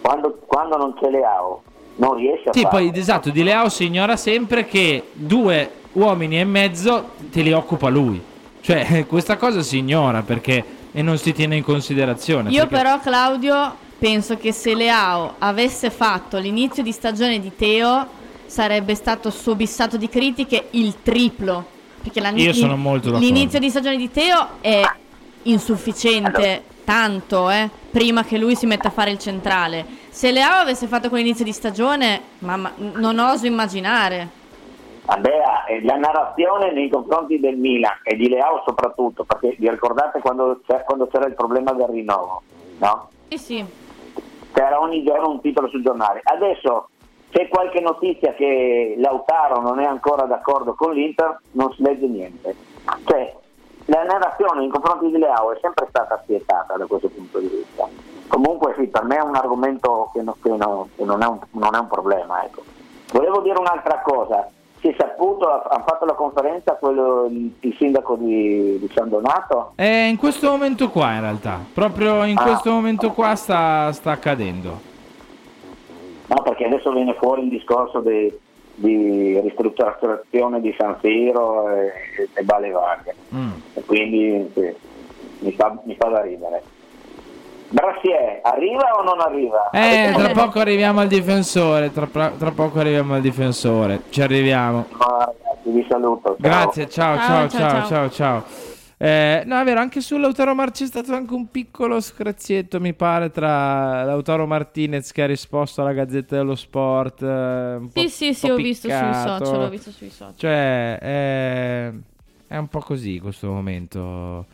[0.00, 1.62] quando, quando non c'è Leao,
[1.98, 2.88] non riesce a Sì, fare.
[2.90, 7.88] poi esatto, di Leao si ignora sempre che due uomini e mezzo te li occupa
[7.88, 8.20] lui.
[8.60, 12.50] Cioè, questa cosa si ignora perché e non si tiene in considerazione.
[12.50, 18.06] Io perché- però, Claudio, penso che se Leao avesse fatto l'inizio di stagione di Teo,
[18.46, 21.76] sarebbe stato sobissato di critiche il triplo.
[22.02, 23.26] Perché la- Io sono molto d'accordo.
[23.26, 24.82] l'inizio di stagione di Teo è
[25.42, 29.84] insufficiente, tanto, eh, prima che lui si metta a fare il centrale.
[30.08, 34.28] Se Leao avesse fatto quell'inizio di stagione, mamma, non oso immaginare.
[35.04, 35.30] Vabbè,
[35.68, 40.62] eh, la narrazione nei confronti del Milan e di Leao soprattutto, perché vi ricordate quando,
[40.86, 42.40] quando c'era il problema del rinnovo,
[42.78, 43.10] no?
[43.28, 43.64] Sì, sì.
[44.54, 46.22] C'era ogni giorno un titolo sul giornale.
[46.24, 46.88] Adesso
[47.30, 52.56] c'è qualche notizia che Lautaro non è ancora d'accordo con l'Inter, non si legge niente.
[53.04, 53.36] Cioè,
[53.90, 57.88] la narrazione nei confronti di Leao è sempre stata spietata da questo punto di vista.
[58.28, 61.38] Comunque sì, per me è un argomento che, no- che no- che non, è un,
[61.52, 62.44] non è un problema.
[62.44, 62.62] Ecco.
[63.12, 64.48] Volevo dire un'altra cosa.
[64.80, 69.72] si è saputo, ha- hanno fatto la conferenza quello, il, sindaco di, di San Donato?
[69.74, 72.42] È in questo momento qua in realtà, proprio in Ah.
[72.42, 74.78] questo momento qua sta, sta accadendo.
[76.26, 78.30] No, perché adesso viene fuori il discorso di,
[78.78, 81.92] di ristrutturazione di San Siro e,
[82.32, 83.14] e Valle Valle.
[83.34, 83.50] Mm.
[83.74, 84.74] E quindi sì,
[85.40, 86.62] mi, fa, mi fa da ridere.
[87.70, 89.70] Brassier, arriva o non arriva?
[89.72, 94.86] Eh, tra poco arriviamo al difensore, tra, tra- poco arriviamo al difensore, ci arriviamo.
[94.90, 96.28] No, ragazzi, vi saluto.
[96.28, 96.36] ciao.
[96.38, 98.67] Grazie, ciao, ciao, Ciao, ciao, ciao, ciao, ciao.
[99.00, 102.94] Eh, no, è vero, anche su Lautaro Martinez c'è stato anche un piccolo scrazietto, mi
[102.94, 107.22] pare, tra Lautaro Martinez che ha risposto alla Gazzetta dello Sport.
[107.22, 110.34] eh, Sì, sì, sì, ho visto social, ho visto sui social.
[110.36, 111.92] Cioè, è,
[112.48, 114.46] è un po' così questo momento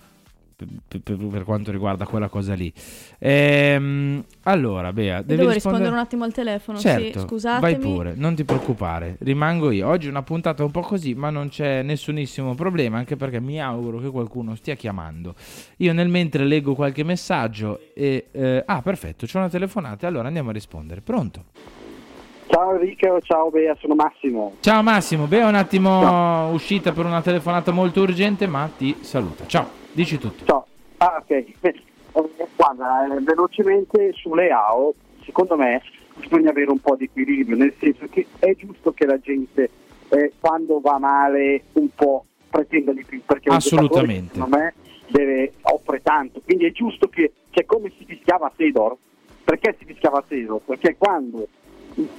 [0.89, 2.73] per, per- per quanto riguarda quella cosa lì.
[3.19, 5.55] Ehm, allora, Bea, devi Devo rispondere...
[5.55, 7.61] rispondere un attimo al telefono, Certo, sì, scusatemi.
[7.61, 9.89] vai pure, non ti preoccupare, rimango io.
[9.89, 13.61] Oggi è una puntata un po' così, ma non c'è nessunissimo problema, anche perché mi
[13.61, 15.35] auguro che qualcuno stia chiamando.
[15.79, 18.27] Io nel mentre leggo qualche messaggio e...
[18.31, 21.01] eh, ah, perfetto, c'è una telefonata, allora andiamo a rispondere.
[21.01, 21.45] Pronto?
[22.47, 24.57] Ciao Enrico, ciao Bea, sono Massimo.
[24.61, 29.45] Ciao Massimo, Bea è un attimo uscita per una telefonata molto urgente, ma ti saluta.
[29.47, 30.45] Ciao, dici tutto.
[30.45, 30.67] Ciao.
[30.99, 31.53] Ah, ok.
[32.57, 35.83] Guarda, eh, velocemente sulle AO, secondo me
[36.17, 39.71] bisogna avere un po' di equilibrio, nel senso che è giusto che la gente
[40.11, 44.35] eh, quando va male un po' pretenda di più, perché Assolutamente.
[44.35, 44.75] secondo me
[45.09, 48.97] deve, offre tanto, quindi è giusto che, cioè come si fischiava Sedor,
[49.43, 50.61] perché si fischiava Sedor?
[50.65, 51.49] Perché quando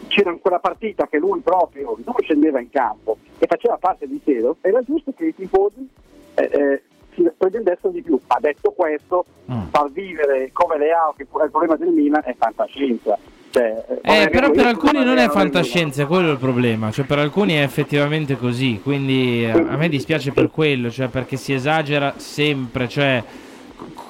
[0.07, 4.57] c'era quella partita che lui proprio non scendeva in campo e faceva parte di Sedor,
[4.61, 5.87] era giusto che i tifosi
[6.35, 6.81] eh, eh,
[7.15, 8.19] si pretendessero di più.
[8.27, 9.25] Ma detto questo,
[9.71, 13.17] far vivere come Leao, che è il problema del Milan, è fantascienza.
[13.51, 16.91] Cioè, Eh, magari però per alcuni non è fantascienza, è quello il problema.
[16.91, 18.81] Cioè, per alcuni è effettivamente così.
[18.83, 22.89] Quindi eh, a me dispiace per quello, cioè perché si esagera sempre.
[22.89, 23.23] Cioè,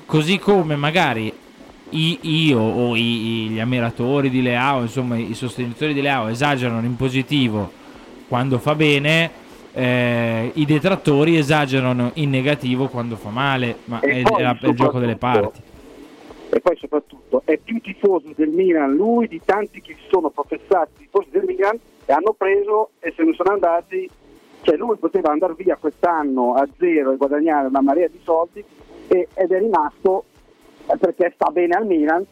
[0.06, 1.32] così come magari
[1.90, 7.72] io o gli ammiratori di Leao, insomma, i sostenitori di Leao esagerano in positivo
[8.28, 9.44] quando fa bene.
[9.78, 14.74] Eh, I detrattori esagerano in negativo quando fa male, ma è, è la- è il
[14.76, 15.62] gioco delle parti.
[16.50, 20.92] E poi soprattutto è più tifoso del Milan lui di tanti che si sono professati
[21.00, 24.10] tifosi del Milan e hanno preso e se ne sono andati.
[24.62, 28.64] Cioè lui poteva andare via quest'anno a zero e guadagnare una marea di soldi
[29.10, 30.24] e- ed è rimasto
[31.00, 32.26] perché sta bene al Milan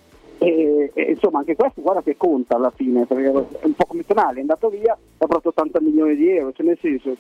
[0.43, 4.05] e, e, insomma anche questo guarda che conta alla fine perché è un po' come
[4.05, 7.15] Tonali è andato via ha prodotto 80 milioni di euro cioè nel senso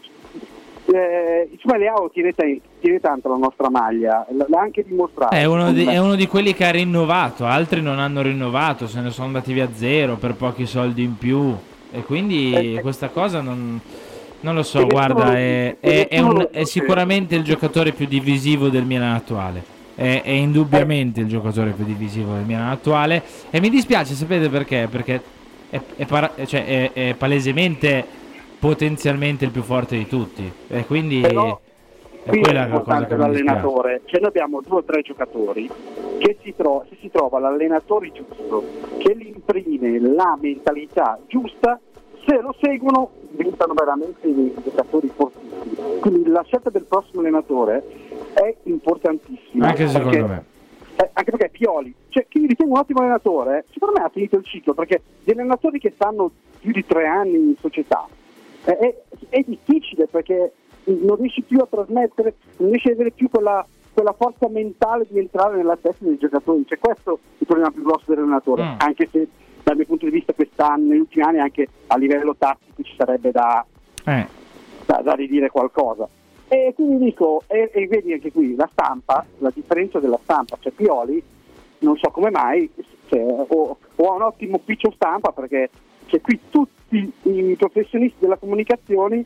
[0.85, 5.45] eh, insomma Leao tiene, te- tiene tanto la nostra maglia l- l'ha anche dimostrato È
[5.45, 9.09] uno, di, è uno di quelli che ha rinnovato, altri non hanno rinnovato, se ne
[9.09, 11.55] sono andati via zero per pochi soldi in più.
[11.89, 13.79] E quindi questa cosa non,
[14.41, 19.13] non lo so, guarda, è, è- un- è sicuramente il giocatore più divisivo del Milan
[19.13, 19.63] attuale.
[19.95, 23.23] È, è indubbiamente il giocatore più divisivo del Milan attuale.
[23.49, 24.87] E mi dispiace, sapete perché?
[24.89, 25.21] Perché
[25.69, 28.03] è, è para- cioè, è- palesemente
[28.59, 30.51] potenzialmente il più forte di tutti.
[30.69, 31.59] E quindi Però
[32.23, 35.01] è qui è quella la cosa importante che l'allenatore cioè noi abbiamo due o tre
[35.01, 35.69] giocatori
[36.19, 38.63] che si tro- se si trova l'allenatore giusto
[38.97, 41.77] che gli imprime la mentalità giusta
[42.25, 47.83] se lo seguono diventano veramente dei giocatori fortissimi quindi la scelta del prossimo allenatore
[48.33, 50.43] è importantissima Anche secondo perché- me.
[50.97, 54.37] eh, anche perché Pioli, cioè chi mi ritengo un ottimo allenatore, secondo me ha finito
[54.37, 58.05] il ciclo, perché gli allenatori che stanno più di tre anni in società
[58.65, 58.95] eh, è,
[59.29, 60.53] è difficile perché
[60.85, 65.17] non riesci più a trasmettere, non riesci ad avere più quella, quella forza mentale di
[65.19, 66.65] entrare nella testa dei giocatori.
[66.67, 68.75] Cioè, questo è il problema più grosso dell'allenatore, Mm.
[68.79, 69.27] anche se
[69.63, 73.31] dal mio punto di vista quest'anno, negli ultimi anni, anche a livello tattico ci sarebbe
[73.31, 73.65] da,
[74.03, 74.27] Eh.
[74.85, 76.07] da, da ridire qualcosa.
[76.47, 80.71] E quindi dico, e, e vedi anche qui la stampa, la differenza della stampa, cioè
[80.71, 81.23] Pioli,
[81.79, 82.69] non so come mai,
[83.07, 85.69] cioè, o, o ha un ottimo ufficio stampa perché
[86.07, 89.25] cioè, qui tutti i professionisti della comunicazione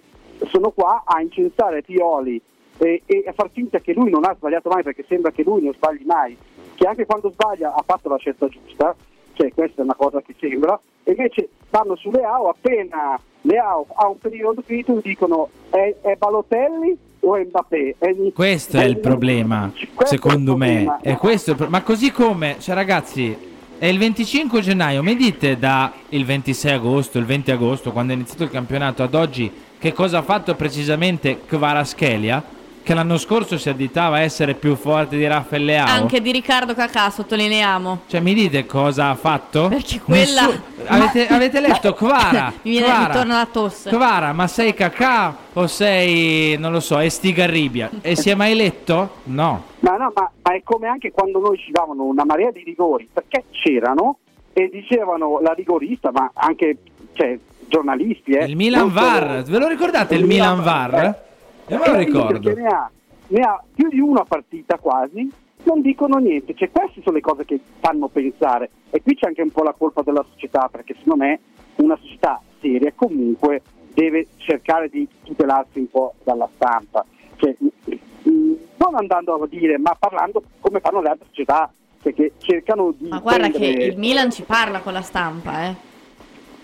[0.49, 2.39] sono qua a incensare Pioli
[2.77, 5.63] e, e a far finta che lui non ha sbagliato mai perché sembra che lui
[5.63, 6.37] non sbagli mai,
[6.75, 8.95] che anche quando sbaglia ha fatto la scelta giusta,
[9.37, 14.07] cioè questa è una cosa che sembra, e invece vanno su Leao, appena Leao ha
[14.07, 17.95] un periodo finito dicono è, è Balotelli o è Mbappé?
[17.99, 19.71] È- Questo è il problema,
[20.05, 20.97] secondo me.
[21.01, 23.35] È questo il pro- Ma così come, cioè ragazzi,
[23.77, 28.15] è il 25 gennaio, mi dite da il 26 agosto, il 20 agosto, quando è
[28.15, 32.55] iniziato il campionato ad oggi, che cosa ha fatto precisamente Kvaratskhelia?
[32.87, 35.87] Che l'anno scorso si additava a essere più forte di Raffaele Leao.
[35.87, 38.03] Anche di Riccardo Cacà, sottolineiamo.
[38.07, 39.67] Cioè, mi dite cosa ha fatto?
[39.67, 42.53] Perché quella- Nessu- Avete, avete letto Kvara?
[42.61, 43.07] Mi, viene, Kvara.
[43.07, 43.89] mi torna la tosse.
[43.89, 47.89] Kvara, ma sei Cacà o sei, non lo so, Estigarribia?
[47.99, 49.15] E si è mai letto?
[49.25, 49.63] No.
[49.79, 53.09] Ma no, ma, ma è come anche quando noi ci davano una marea di rigori,
[53.11, 54.19] perché c'erano
[54.53, 56.77] e dicevano la rigorista, ma anche
[57.11, 58.31] cioè, giornalisti.
[58.31, 61.25] Eh, Il Milan non VAR, ve lo ricordate il Milan VAR?
[61.69, 62.39] Io me lo Eh, ricordo.
[62.39, 62.89] perché Ne ha,
[63.27, 65.29] ne ha più di una partita quasi,
[65.63, 66.53] non dicono niente.
[66.55, 68.69] Cioè, queste sono le cose che fanno pensare.
[68.89, 71.39] E qui c'è anche un po' la colpa della società, perché secondo me
[71.77, 73.61] una società seria comunque
[73.93, 77.03] deve cercare di tutelarsi un po' dalla stampa.
[77.35, 82.13] Cioè, mh, mh, non andando a dire, ma parlando come fanno le altre società, cioè
[82.13, 83.09] che cercano di...
[83.09, 85.75] Ma guarda che prendere- il Milan ci parla con la stampa, eh.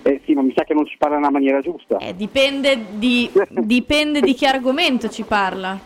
[0.06, 1.98] Eh sì, ma mi sa che non ci parla nella maniera giusta.
[1.98, 5.80] Eh, dipende, di, dipende di che argomento ci parla.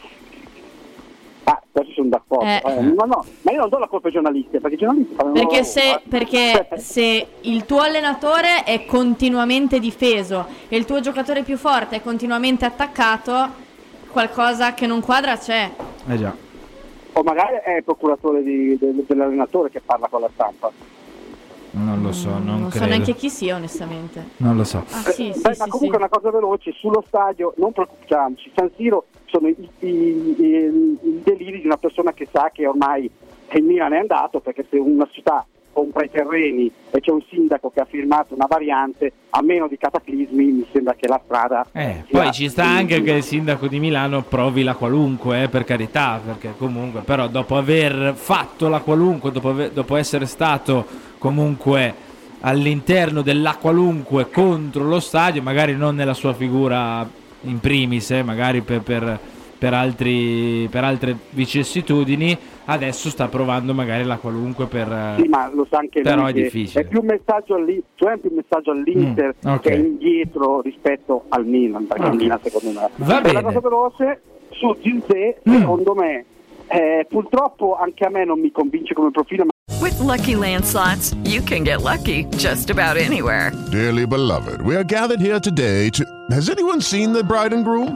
[1.43, 2.43] Ah, questo sono d'accordo.
[2.43, 2.61] Eh.
[2.65, 5.31] Eh, ma no, ma io non do la colpa ai giornalisti, perché i giornalisti fanno
[5.33, 11.55] Perché se, perché se il tuo allenatore è continuamente difeso e il tuo giocatore più
[11.55, 13.65] forte è continuamente attaccato,
[14.11, 15.69] qualcosa che non quadra c'è.
[16.07, 16.35] Eh già.
[17.13, 20.71] O magari è il procuratore di- del- dell'allenatore che parla con la stampa.
[21.77, 22.85] Non lo so, non, Non so credo.
[22.87, 24.29] neanche chi sia, onestamente.
[24.37, 24.79] Non lo so.
[24.79, 26.03] Ah, sì, Eh, sì, beh, sì, ma comunque sì.
[26.03, 31.59] una cosa veloce, sullo stadio non preoccupiamoci, San Siro sono i, i- i- i deliri
[31.61, 33.09] di una persona che sa che ormai
[33.53, 35.45] il Milan è andato, perché se una città
[35.77, 39.77] compra i terreni e c'è un sindaco che ha firmato una variante, a meno di
[39.77, 41.67] cataclismi mi sembra che la strada...
[41.71, 45.65] Eh, poi ci sta anche che il sindaco di Milano provi la qualunque, eh, per
[45.65, 50.83] carità, perché comunque, però dopo aver fatto la qualunque, dopo, aver- dopo essere stato
[51.19, 51.93] comunque
[52.39, 57.07] all'interno della qualunque contro lo stadio, magari non nella sua figura
[57.41, 59.19] in primis, eh, magari per, per-
[59.57, 65.15] per altri, per altre vicissitudini, adesso sta provando magari la qualunque per...
[65.19, 66.81] Sì, ma lo sa anche Però lui è difficile.
[66.83, 69.59] È più un messaggio, all'I- cioè più un messaggio all'Inter Mm, ok.
[69.61, 72.11] che è indietro rispetto al Milan, perché Ok.
[72.13, 72.89] il Milan secondo me.
[72.95, 73.33] Va E bene.
[73.33, 76.25] La cosa veloce su Zinze, secondo me,
[76.67, 79.49] eh, purtroppo anche a me non mi convince come profilo, ma
[79.81, 83.51] With Lucky Land slots, you can get lucky just about anywhere.
[83.69, 86.03] Dearly beloved, we are gathered here today to.
[86.31, 87.95] Has anyone seen the bride and groom?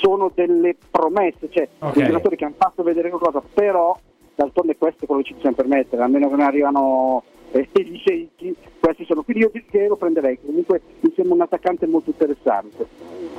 [0.00, 1.94] sono delle promesse, cioè Ok.
[1.94, 3.96] dei giocatori che hanno fatto vedere qualcosa, però
[4.34, 7.96] d'altronde questo è quello che ci possiamo permettere, a meno che non arrivano eh, gli
[7.98, 12.86] sceicchi, questi sono, quindi io direi lo prenderei, comunque mi sembra un attaccante molto interessante.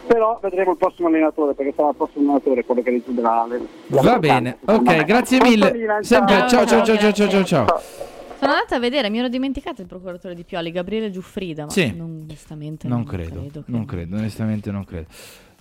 [0.07, 3.47] Però vedremo il prossimo allenatore, perché sarà il prossimo allenatore quello che la
[4.01, 5.03] Va bene, ok, me.
[5.05, 5.99] grazie mille.
[6.01, 7.43] Sempre ciao ciao ciao ciao ciao ciao.
[7.45, 7.65] ciao.
[8.37, 11.93] Sono andata a vedere, mi ero dimenticato il procuratore di Pioli, Gabriele Giuffrida, ma Sì.
[11.95, 15.05] non, onestamente Non non credo, che- non credo, onestamente non credo.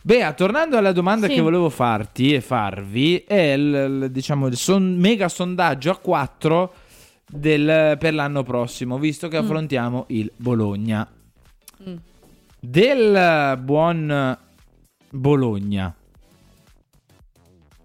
[0.02, 1.34] Bea, tornando alla domanda Sì.
[1.34, 6.72] che volevo farti e farvi, è il, diciamo, il son- mega sondaggio a 4
[7.26, 9.44] del- per l'anno prossimo, visto che Mm.
[9.44, 11.06] affrontiamo il Bologna.
[11.86, 11.96] Mm.
[12.58, 14.38] Del buon
[15.10, 15.94] Bologna.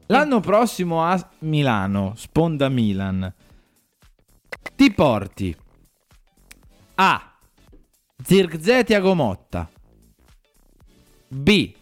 [0.08, 3.34] L'anno prossimo a Milano, sponda Milan,
[4.76, 5.56] ti porti
[6.96, 7.32] A.
[8.24, 9.68] Zirkzee Tiago Motta
[11.28, 11.74] B.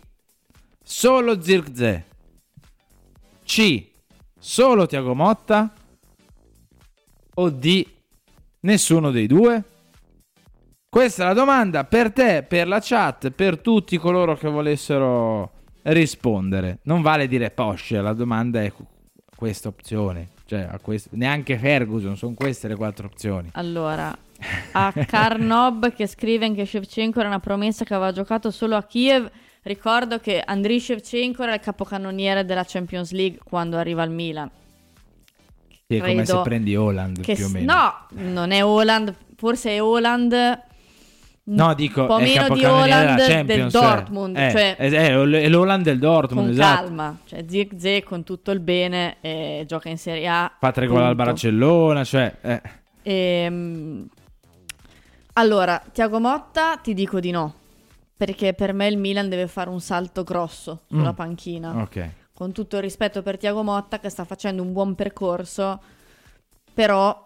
[0.83, 2.05] Solo Zirkzee
[3.45, 3.87] C.
[4.37, 5.73] Solo Tiago Motta
[7.35, 7.87] o D.
[8.59, 9.63] Nessuno dei due?
[10.89, 15.51] Questa è la domanda per te, per la chat, per tutti coloro che volessero
[15.83, 16.79] rispondere.
[16.83, 18.71] Non vale dire posce, la domanda è
[19.35, 20.29] questa opzione.
[20.45, 23.49] Cioè, quest- neanche Ferguson, sono queste le quattro opzioni.
[23.53, 24.15] Allora,
[24.73, 29.31] a Karnob che scrive che Shevchenko era una promessa che aveva giocato solo a Kiev.
[29.63, 34.49] Ricordo che Andriy Shevchenko era il capocannoniere della Champions League quando arriva al Milan.
[35.87, 37.73] Sì, è come se prendi Holland Che più o meno.
[37.73, 40.61] No, non è Holland, forse è Holland.
[41.45, 43.67] No, dico, un po' meno di Holland del eh.
[43.69, 46.83] Dortmund, Eh, cioè è, è- è l'Holland del Dortmund, con esatto.
[46.83, 50.55] calma, cioè Zirkzee con tutto il bene e gioca in Serie A.
[50.57, 51.15] Fa tre gol al.
[51.15, 52.33] Barcellona, cioè...
[52.41, 52.61] eh.
[53.03, 54.07] Ehm,
[55.33, 57.55] allora, Tiago Motta ti dico di no,
[58.15, 61.15] perché per me il Milan deve fare un salto grosso sulla Mm.
[61.15, 61.81] panchina.
[61.81, 62.09] Ok.
[62.33, 65.81] Con tutto il rispetto per Tiago Motta che sta facendo un buon percorso,
[66.73, 67.25] però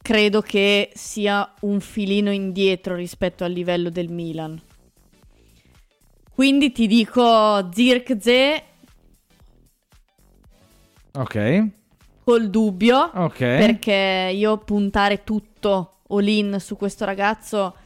[0.00, 4.60] credo che sia un filino indietro rispetto al livello del Milan.
[6.34, 8.62] Quindi ti dico Zirkzee
[11.14, 11.66] Ok.
[12.24, 13.38] col dubbio, Ok.
[13.38, 17.76] perché io puntare tutto all-in su questo ragazzo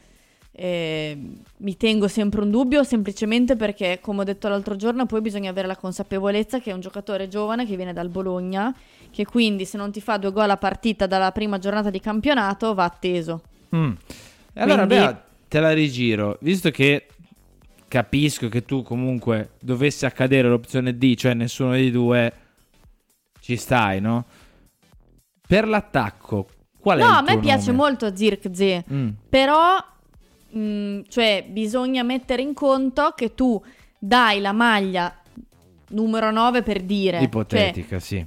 [0.59, 1.15] eh,
[1.57, 5.67] mi tengo sempre un dubbio, semplicemente perché, come ho detto l'altro giorno, poi bisogna avere
[5.67, 8.75] la consapevolezza che è un giocatore giovane che viene dal Bologna,
[9.11, 12.73] che quindi se non ti fa due gol a partita dalla prima giornata di campionato
[12.73, 13.41] va atteso.
[13.75, 13.91] Mm.
[14.55, 16.37] Allora, Quindi- Bea, te la rigiro.
[16.41, 17.05] Visto che
[17.87, 22.33] capisco che tu comunque dovesse accadere l'opzione D, cioè nessuno dei due,
[23.41, 24.25] ci stai, no?
[25.47, 26.47] Per l'attacco,
[26.79, 27.77] qual è no, il a me piace nome?
[27.77, 29.09] molto Zirkzee, Mm.
[29.29, 29.77] però
[30.49, 33.61] mh, cioè, bisogna mettere in conto che tu
[33.97, 35.13] dai la maglia
[35.89, 38.25] numero 9 per dire, cioè, Ipotetica, sì.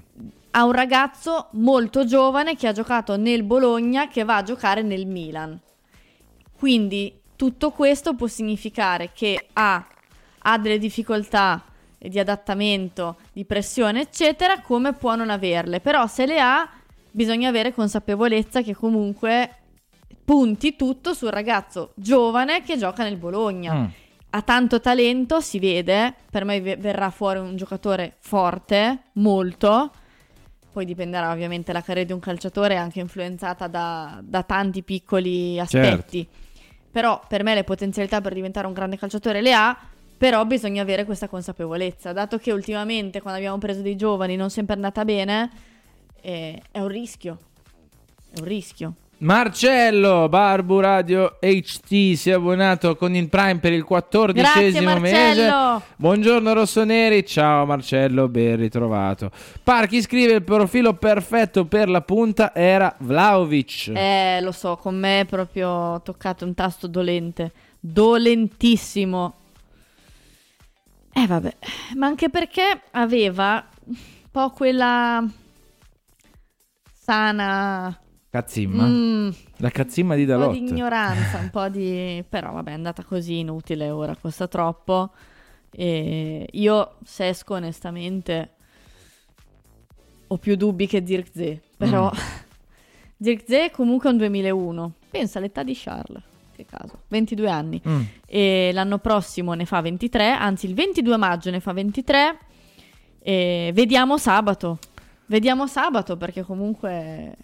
[0.52, 5.06] a un ragazzo molto giovane che ha giocato nel Bologna che va a giocare nel
[5.06, 5.58] Milan.
[6.56, 9.86] Quindi tutto questo può significare che ha,
[10.38, 11.64] ha delle difficoltà
[11.96, 15.80] di adattamento, di pressione, eccetera, come può non averle.
[15.80, 16.68] Però se le ha,
[17.10, 19.59] bisogna avere consapevolezza che comunque
[20.30, 23.74] punti tutto sul ragazzo giovane che gioca nel Bologna.
[23.74, 23.84] Mm.
[24.30, 26.14] Ha tanto talento, si vede.
[26.30, 29.90] Per me ve- verrà fuori un giocatore forte, molto.
[30.70, 36.24] Poi dipenderà ovviamente la carriera di un calciatore, anche influenzata da, da tanti piccoli aspetti.
[36.92, 39.76] Però per me le potenzialità per diventare un grande calciatore le ha,
[40.16, 42.12] però bisogna avere questa consapevolezza.
[42.12, 45.50] Dato che ultimamente quando abbiamo preso dei giovani non sempre è andata bene,
[46.20, 47.36] eh, è un rischio.
[48.32, 48.94] È un rischio.
[49.22, 55.52] Marcello Barbu Radio HT si è abbonato con il Prime per il quattordicesimo mese.
[55.96, 59.30] Buongiorno rossoneri, ciao Marcello, ben ritrovato.
[59.62, 63.88] Parchi scrive il profilo perfetto per la punta era Vlaovic.
[63.94, 67.52] Eh, lo so, con me è proprio toccato un tasto dolente.
[67.78, 69.34] Dolentissimo.
[71.12, 71.56] Eh, vabbè.
[71.96, 73.96] Ma anche perché aveva un
[74.30, 75.22] po' quella
[76.94, 77.99] sana...
[78.30, 78.84] Cazzimma.
[78.86, 79.30] Mm.
[79.56, 80.52] La cazzimma di Un po' Dalot.
[80.52, 82.22] di ignoranza, un po' di...
[82.28, 85.10] Però vabbè, è andata così, inutile ora, costa troppo.
[85.72, 88.50] E io, Sesco, onestamente,
[90.28, 91.60] ho più dubbi che Zirkzee.
[91.76, 92.18] Però Mm.
[93.20, 94.92] Zirkzee è comunque un 2001.
[95.10, 96.22] Pensa all'età di Charles,
[96.54, 97.82] che caso, 22 anni.
[97.86, 98.00] Mm.
[98.26, 102.38] E l'anno prossimo ne fa 23, anzi il 22 maggio ne fa 23.
[103.22, 104.78] E vediamo sabato.
[105.26, 107.36] Vediamo sabato perché comunque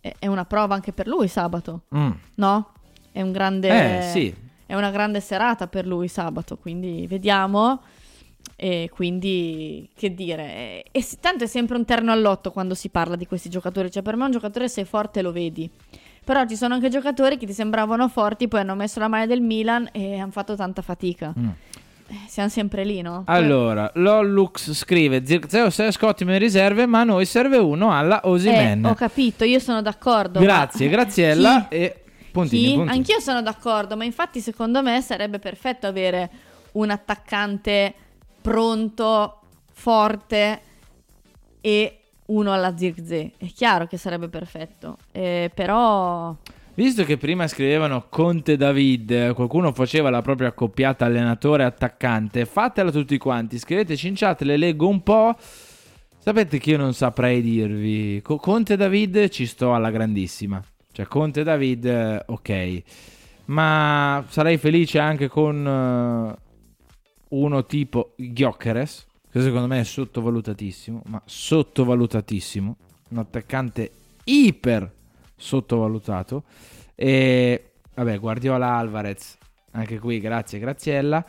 [0.00, 1.82] è, una prova anche per lui sabato.
[1.94, 2.10] Mm.
[2.36, 2.72] No?
[3.12, 4.34] È un grande Eh, sì.
[4.66, 7.80] È una grande serata per lui sabato, quindi vediamo
[8.54, 10.84] e quindi che dire.
[10.92, 14.16] E, tanto è sempre un terno all'otto quando si parla di questi giocatori, cioè per
[14.16, 15.68] me un giocatore se è forte lo vedi.
[16.22, 19.40] Però ci sono anche giocatori che ti sembravano forti, poi hanno messo la maglia del
[19.40, 21.34] Milan e hanno fatto tanta fatica.
[21.36, 21.48] Mm.
[22.12, 23.22] Eh, siamo sempre lì, no?
[23.26, 28.28] Allora, Lollux scrive Zirkzee o Sesco ottime riserve, ma a noi serve uno alla Eh,
[28.28, 28.84] Osimen.
[28.84, 30.40] ho capito, io sono d'accordo.
[30.40, 31.76] ma- Grazie, Graziella Chi?
[31.76, 32.02] e
[32.32, 32.74] puntini, Chi?
[32.74, 32.96] puntini.
[32.96, 36.28] Anch'io sono d'accordo, ma infatti secondo me sarebbe perfetto avere
[36.72, 37.94] un attaccante
[38.40, 39.40] pronto,
[39.72, 40.60] forte
[41.60, 43.32] e uno alla Zirkzee.
[43.36, 46.34] È chiaro che sarebbe perfetto, eh, però...
[46.80, 53.58] Visto che prima scrivevano Conte David, qualcuno faceva la propria accoppiata allenatore-attaccante, fatela tutti quanti,
[53.58, 55.36] scriveteci in chat, le leggo un po'.
[56.16, 58.22] Sapete che io non saprei dirvi.
[58.22, 60.64] Co- Conte David ci sto alla grandissima.
[60.90, 62.82] Cioè Conte David, eh, ok.
[63.44, 66.34] Ma sarei felice anche con eh,
[67.28, 72.76] uno tipo Gyökeres, che secondo me è sottovalutatissimo, ma sottovalutatissimo.
[73.10, 73.90] Un attaccante
[74.24, 74.90] iper
[75.40, 76.44] sottovalutato.
[76.94, 79.36] E vabbè, Guardiola Alvarez,
[79.72, 81.24] anche qui, grazie Graziella.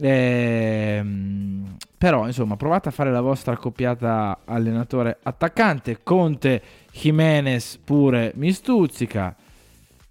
[0.00, 6.02] Ehm, però, insomma, provate a fare la vostra accoppiata allenatore attaccante.
[6.02, 9.34] Conte Jimenez pure mi stuzzica.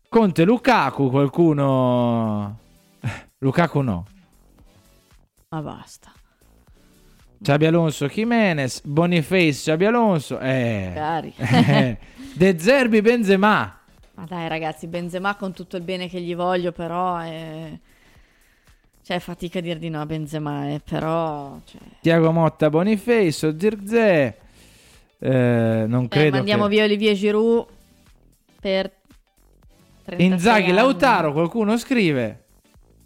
[0.09, 2.59] Conte Lukaku, qualcuno.
[3.39, 4.05] Lukaku no.
[5.49, 6.11] Ma basta.
[7.39, 10.39] Xabi Alonso Jimenez, Boniface Xabi Alonso.
[10.39, 10.91] Eh.
[10.93, 11.33] Cari.
[12.37, 12.53] eh.
[12.53, 13.79] De Zerbi Benzema.
[14.15, 17.17] Ma dai ragazzi, Benzema con tutto il bene che gli voglio, però...
[17.19, 17.79] È...
[19.03, 21.59] Cioè, fatica a dir di no a Benzema, eh, però...
[21.63, 21.79] Cioè...
[22.01, 24.37] Tiago Motta Boniface, Zirkzee.
[25.19, 26.69] Eh, non Eh, credo mandiamo che...
[26.69, 27.65] via Olivier Giroud
[28.59, 28.91] per
[30.03, 30.73] 36 Inzaghi anni.
[30.73, 32.45] Lautaro, qualcuno scrive.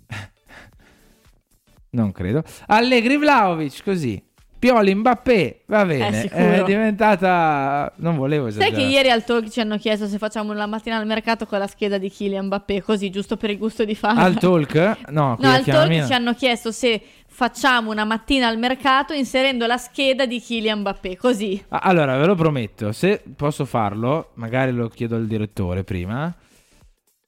[1.92, 2.44] non credo.
[2.68, 4.22] Allegri Vlaovic, così.
[4.62, 6.40] Pioli Mbappé, va bene, sicuro.
[6.44, 7.92] è diventata...
[7.96, 8.84] Non volevo Sai esagerare.
[8.84, 11.66] che ieri al talk ci hanno chiesto se facciamo la mattina al mercato con la
[11.66, 14.22] scheda di Kylian Mbappé, così giusto per il gusto di fare.
[14.22, 14.76] Al talk?
[15.10, 16.06] No, No, al talk Milan.
[16.06, 21.18] ci hanno chiesto se facciamo una mattina al mercato inserendo la scheda di Kylian Mbappé,
[21.18, 21.60] così.
[21.70, 26.32] Allora, ve lo prometto, se posso farlo, magari lo chiedo al direttore prima.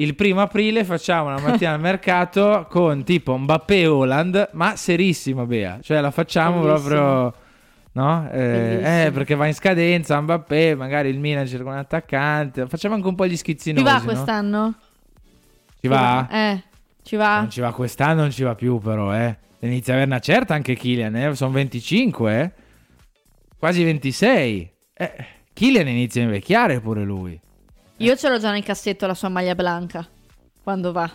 [0.03, 5.45] Il primo aprile facciamo una mattina al mercato con tipo Mbappé e Holland, ma serissimo,
[5.45, 5.79] Bea.
[5.81, 6.87] Cioè la facciamo Bellissimo.
[6.87, 7.41] proprio...
[7.95, 8.27] No?
[8.31, 12.67] Eh, eh, perché va in scadenza Mbappé, magari il Milan cerca un attaccante.
[12.67, 14.03] Facciamo anche un po' gli Ci schizzinosi, va no?
[14.03, 14.73] quest'anno?
[15.79, 16.27] Ci va?
[16.29, 16.63] Eh,
[17.03, 17.39] ci va.
[17.39, 19.37] Non ci va quest'anno, non ci va più però, eh.
[19.59, 21.35] Inizia a avere una certa anche Kylian, eh.
[21.35, 22.51] Sono 25, eh.
[23.57, 24.71] Quasi 26.
[24.95, 27.39] Eh, Kylian inizia a invecchiare pure lui.
[28.03, 30.05] Io ce l'ho già nel cassetto la sua maglia blanca.
[30.63, 31.09] Quando va.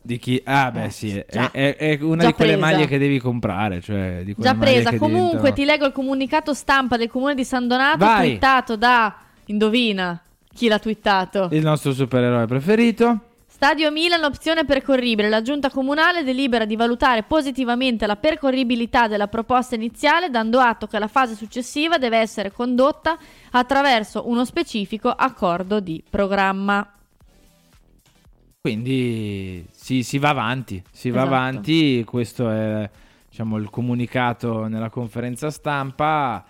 [0.00, 0.40] Di chi?
[0.44, 1.16] Ah, beh, sì.
[1.18, 2.66] È, è- è una Già di quelle presa.
[2.66, 3.80] maglie che devi comprare.
[3.80, 4.90] Cioè, di quelle Già presa.
[4.96, 8.28] Comunque diventano- ti leggo il comunicato stampa del comune di San Donato Vai.
[8.30, 9.16] twittato da
[9.46, 10.20] indovina
[10.54, 11.48] chi l'ha twittato.
[11.50, 13.20] Il nostro supereroe preferito.
[13.56, 15.30] Stadio Milan, opzione percorribile.
[15.30, 20.98] La giunta comunale delibera di valutare positivamente la percorribilità della proposta iniziale, dando atto che
[20.98, 23.16] la fase successiva deve essere condotta
[23.52, 26.86] attraverso uno specifico accordo di programma.
[28.60, 30.82] Quindi si, si va avanti.
[30.92, 31.34] Si va Esatto.
[31.34, 32.04] avanti.
[32.04, 32.90] Questo è
[33.26, 36.44] diciamo, il comunicato nella conferenza stampa.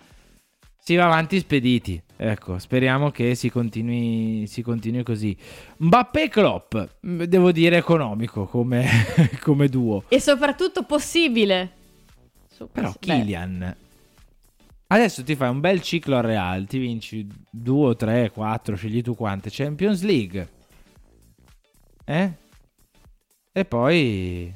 [0.77, 2.03] Si va avanti spediti.
[2.19, 5.37] Ecco, speriamo che si continui, si continui così.
[5.77, 8.87] Mbappé Klopp, mh, devo dire economico come,
[9.41, 10.03] come duo.
[10.07, 11.71] E soprattutto possibile.
[12.49, 13.75] Su- Però beh, Kylian
[14.87, 19.15] adesso ti fai un bel ciclo al Real, ti vinci 2, 3, 4, scegli tu
[19.15, 20.49] quante Champions League.
[22.05, 22.31] Eh?
[23.51, 24.53] E poi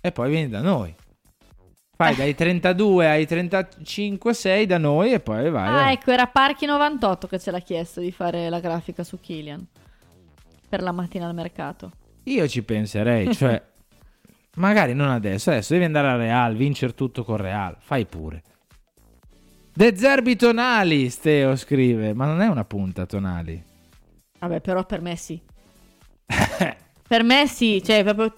[0.00, 0.94] e poi vieni da noi.
[1.96, 5.66] Fai dai 32 ai 35 6 da noi e poi vai.
[5.66, 5.92] Ah, eh.
[5.94, 9.66] ecco, era Parchi98 che ce l'ha chiesto di fare la grafica su Kylian.
[10.68, 11.90] Per la mattina al mercato.
[12.24, 13.62] Io ci penserei, cioè
[14.56, 18.42] magari non adesso, adesso devi andare al Real, vincere tutto con Real, fai pure.
[19.72, 23.62] De Zerbi Tonali, Steo scrive, ma non è una punta Tonali.
[24.38, 25.40] Vabbè, però per me sì.
[27.08, 28.34] per me sì, cioè proprio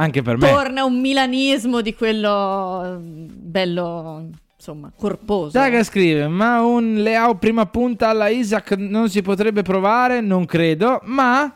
[0.00, 0.48] Anche per me.
[0.48, 5.50] torna un milanismo di quello eh, bello, insomma, corposo.
[5.50, 10.20] Saga scrive, ma un Leao prima punta alla Isaac non si potrebbe provare?
[10.20, 11.52] Non credo, ma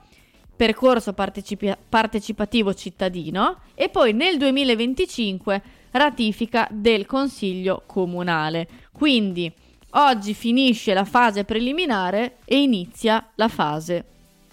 [0.55, 8.65] percorso partecipi- partecipativo cittadino e poi nel 2025 ratifica del Consiglio Comunale.
[8.93, 9.51] Quindi
[9.89, 14.05] oggi finisce la fase preliminare e inizia la fase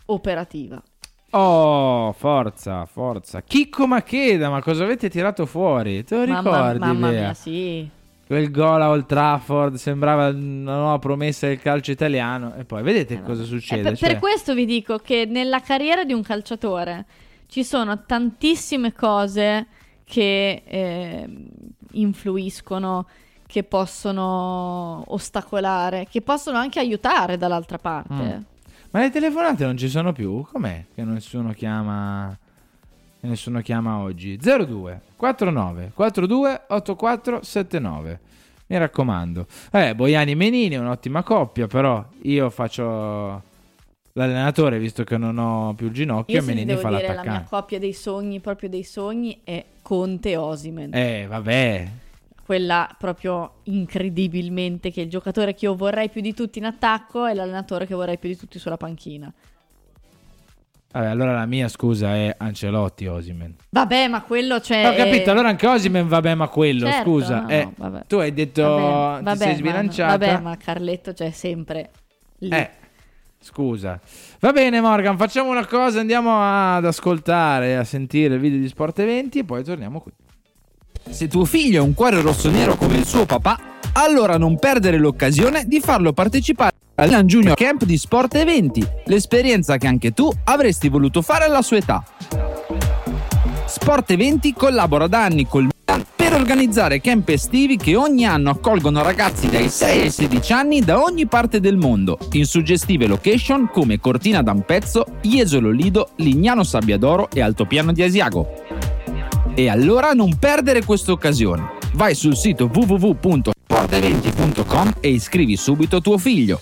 [0.06, 0.82] operativa.
[1.30, 3.42] Oh, forza, forza.
[3.42, 6.04] Chicco Macheda, ma cosa avete tirato fuori?
[6.04, 6.78] Te lo Mamma, ricordi?
[6.78, 7.20] mamma Bea?
[7.20, 7.90] mia, sì.
[8.26, 12.54] Quel gol a Old Trafford sembrava una nuova promessa del calcio italiano.
[12.54, 13.82] E poi vedete cosa Eh, succede?
[13.82, 17.04] per, Cioè, per questo vi dico che nella carriera di un calciatore
[17.48, 19.66] ci sono tantissime cose
[20.04, 21.28] che eh,
[21.92, 23.06] influiscono,
[23.46, 28.14] che possono ostacolare, che possono anche aiutare dall'altra parte.
[28.14, 28.40] Mm.
[28.94, 30.46] Ma le telefonate non ci sono più?
[30.52, 32.38] Com'è che nessuno chiama
[33.20, 34.38] che nessuno chiama oggi?
[34.38, 38.20] 02 49 42 84 79.
[38.68, 39.46] Mi raccomando.
[39.72, 43.42] Eh, Boiani Menini è un'ottima coppia, però io faccio
[44.12, 47.08] l'allenatore visto che non ho più il ginocchio Io e Menini devo fa dire la
[47.08, 47.48] mia l'attaccante.
[47.50, 50.94] coppia dei sogni, proprio dei sogni, è Conte Osimen.
[50.94, 51.88] Eh, vabbè.
[52.44, 57.32] Quella proprio incredibilmente che il giocatore che io vorrei più di tutti in attacco è
[57.32, 59.32] l'allenatore che vorrei più di tutti sulla panchina.
[60.92, 63.56] Vabbè, allora la mia scusa è Ancelotti Osimen.
[63.70, 64.88] Vabbè, ma quello c'è.
[64.88, 67.40] Ho capito, allora anche Osimen vabbè, ma quello, Certo, scusa.
[67.40, 67.68] no, eh,
[68.06, 70.16] tu hai detto Vabbè, ti vabbè, sei ma- sbilanciata.
[70.18, 71.90] Vabbè, ma Carletto c'è sempre
[72.38, 72.50] lì.
[72.50, 72.70] Eh,
[73.40, 73.98] scusa.
[74.38, 78.98] Va bene, Morgan, facciamo una cosa, andiamo ad ascoltare, a sentire il video di Sport
[79.00, 80.12] Eventi e poi torniamo qui.
[81.10, 83.58] Se tuo figlio ha un cuore rossonero come il suo papà,
[83.94, 89.76] allora non perdere l'occasione di farlo partecipare al Milan Junior Camp di Sport Eventi, l'esperienza
[89.76, 92.04] che anche tu avresti voluto fare alla sua età.
[93.66, 99.02] Sport Eventi collabora da anni col Milan per organizzare camp estivi che ogni anno accolgono
[99.02, 103.98] ragazzi dai 6 ai 16 anni da ogni parte del mondo, in suggestive location come
[103.98, 108.63] Cortina d'Ampezzo, Jesolo Lido, Lignano Sabbiadoro e Altopiano di Asiago.
[109.56, 111.74] E allora non perdere questa occasione.
[111.92, 116.60] Vai sul sito www.sporteventi.com e iscrivi subito tuo figlio.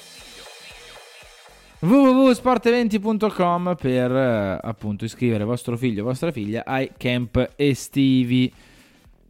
[1.78, 8.52] www.sporteventi.com per eh, appunto iscrivere vostro figlio o vostra figlia ai camp estivi.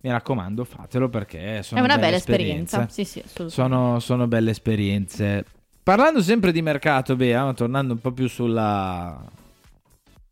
[0.00, 2.88] Mi raccomando, fatelo perché sono È una bella esperienza.
[2.90, 3.22] Sì, sì.
[3.46, 5.44] Sono, sono belle esperienze.
[5.84, 9.24] Parlando sempre di mercato, Bea, ma tornando un po' più sulla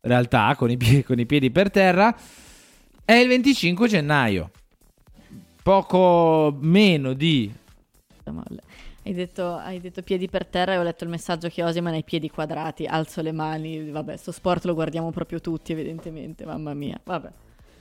[0.01, 2.13] realtà, con i, pie- con i piedi per terra,
[3.05, 4.51] è il 25 gennaio.
[5.63, 7.51] Poco meno di...
[9.03, 11.97] Hai detto, hai detto piedi per terra e ho letto il messaggio che Osiman ha
[11.97, 16.73] i piedi quadrati, alzo le mani, vabbè, sto sport lo guardiamo proprio tutti evidentemente, mamma
[16.73, 17.29] mia, vabbè.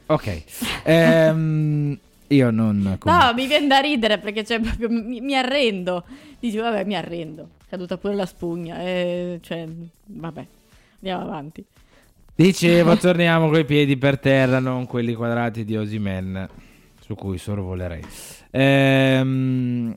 [0.07, 0.43] Ok.
[0.85, 1.99] Ehm,
[2.29, 2.99] io non...
[3.05, 6.05] No, mi viene da ridere perché cioè, proprio mi, mi arrendo.
[6.39, 7.49] Dici, vabbè, mi arrendo.
[7.69, 8.81] Caduta pure la spugna.
[8.81, 9.67] E, cioè,
[10.05, 10.47] vabbè,
[10.97, 11.65] andiamo avanti.
[12.41, 16.49] Dicevo, torniamo coi piedi per terra, non quelli quadrati di Osimen,
[16.99, 18.03] su cui sorvolerei.
[18.51, 19.95] Ehm,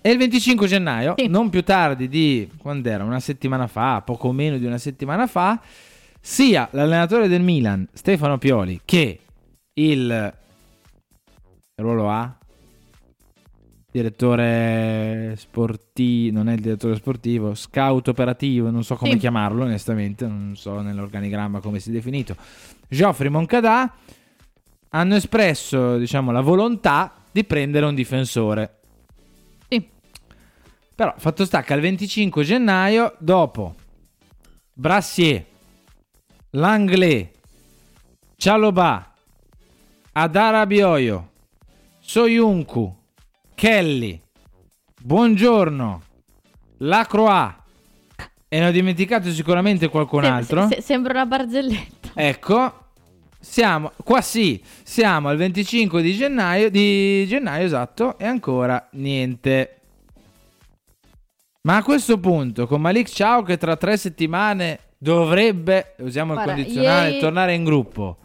[0.00, 4.58] è il 25 gennaio, non più tardi di, quando era, una settimana fa, poco meno
[4.58, 5.60] di una settimana fa,
[6.20, 9.18] sia l'allenatore del Milan, Stefano Pioli, che
[9.72, 10.34] il...
[11.74, 12.32] ruolo A?
[13.96, 19.16] Direttore sportivo, non è il direttore sportivo, scout operativo, non so come Sì.
[19.16, 22.36] chiamarlo onestamente, non so nell'organigramma come si è definito.
[22.88, 23.94] Geoffrey Moncadà
[24.90, 28.80] hanno espresso, diciamo, la volontà di prendere un difensore.
[29.66, 29.88] Sì.
[30.94, 33.76] Però fatto sta che al 25 gennaio, dopo
[34.74, 35.42] Brassier,
[36.50, 37.28] Langlais,
[38.36, 39.14] Cialobà,
[40.12, 41.30] Adara Bioio,
[41.98, 42.95] Soyuncu,
[43.56, 44.20] Kelly,
[45.02, 46.02] Buongiorno,
[46.78, 47.54] Lacroix
[48.48, 50.68] e ne ho dimenticato sicuramente qualcun Se- altro.
[50.68, 52.10] se- sembra una barzelletta.
[52.12, 52.84] Ecco,
[53.40, 59.80] siamo qua sì, siamo al 25 di gennaio, di gennaio esatto, e ancora niente.
[61.62, 66.54] Ma a questo punto, con Malik Ciao che tra tre settimane dovrebbe, usiamo il Guarda,
[66.62, 68.18] condizionale, ieri- tornare in gruppo,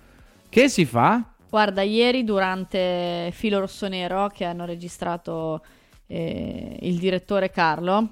[0.49, 1.23] che si fa?
[1.51, 5.61] Guarda, ieri durante Filo Rossonero che hanno registrato
[6.07, 8.07] eh, il direttore Carlo,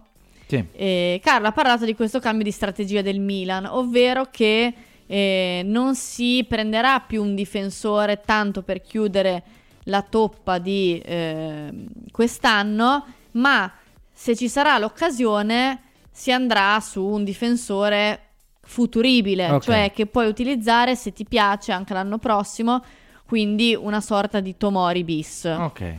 [0.46, 0.62] Sì.
[0.74, 4.74] eh, Carlo ha parlato di questo cambio di strategia del Milan, ovvero che
[5.08, 9.44] eh, non si prenderà più un difensore tanto per chiudere
[9.84, 11.70] la toppa di eh,
[12.12, 13.72] quest'anno, ma
[14.12, 18.20] se ci sarà l'occasione si andrà su un difensore
[18.64, 19.64] futuribile, Ok.
[19.64, 22.84] cioè che puoi utilizzare se ti piace anche l'anno prossimo,
[23.30, 25.44] quindi una sorta di Tomori bis.
[25.44, 25.96] Ok.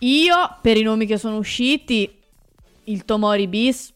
[0.00, 2.12] Io, per i nomi che sono usciti,
[2.84, 3.94] il Tomori bis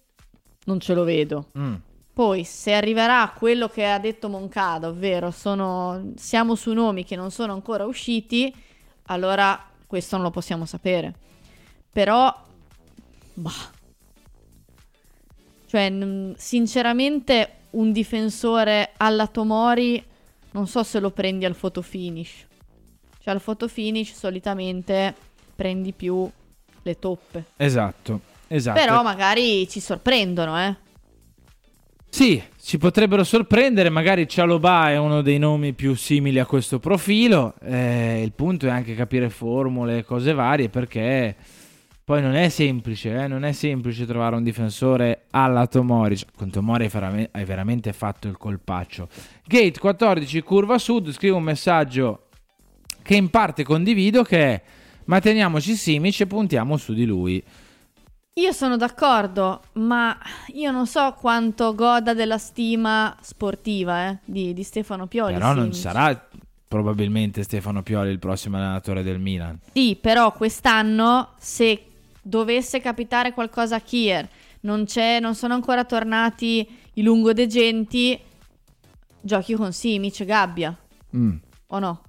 [0.66, 1.48] non ce lo vedo.
[1.58, 1.74] Mm.
[2.12, 7.32] Poi, se arriverà quello che ha detto Moncada, ovvero sono, siamo su nomi che non
[7.32, 8.54] sono ancora usciti,
[9.06, 11.12] allora questo non lo possiamo sapere.
[11.90, 12.32] Però,
[13.34, 13.70] bah.
[15.66, 15.92] Cioè,
[16.36, 20.04] sinceramente, un difensore alla Tomori,
[20.52, 22.46] non so se lo prendi al photo finish.
[23.22, 25.14] Cioè, al photo finish solitamente
[25.54, 26.28] prendi più
[26.82, 27.44] le toppe.
[27.56, 28.78] Esatto, esatto.
[28.78, 30.76] Però magari ci sorprendono, eh.
[32.08, 37.54] Sì, ci potrebbero sorprendere, magari Cialobà è uno dei nomi più simili a questo profilo,
[37.62, 41.36] eh, il punto è anche capire formule e cose varie perché
[42.10, 46.82] poi non è semplice, eh, non è semplice trovare un difensore alla Tomori, con Tomori
[46.82, 49.08] hai, verame- hai veramente fatto il colpaccio.
[49.46, 52.26] Gate 14 curva sud, scrivo un messaggio
[53.00, 54.62] che in parte condivido che è
[55.04, 57.40] ma teniamoci Simic e puntiamo su di lui.
[58.40, 64.64] Io sono d'accordo, ma io non so quanto goda della stima sportiva eh, di, di
[64.64, 65.34] Stefano Pioli.
[65.34, 65.76] Però non Simic.
[65.76, 66.28] sarà
[66.66, 69.60] probabilmente Stefano Pioli il prossimo allenatore del Milan.
[69.72, 71.84] Sì, però quest'anno se
[72.30, 74.26] dovesse capitare qualcosa a Kier,
[74.60, 78.18] non, c'è, non sono ancora tornati i lungodegenti,
[79.20, 80.74] giochi con Simic Gabbia,
[81.16, 81.34] Mm.
[81.68, 82.02] o no?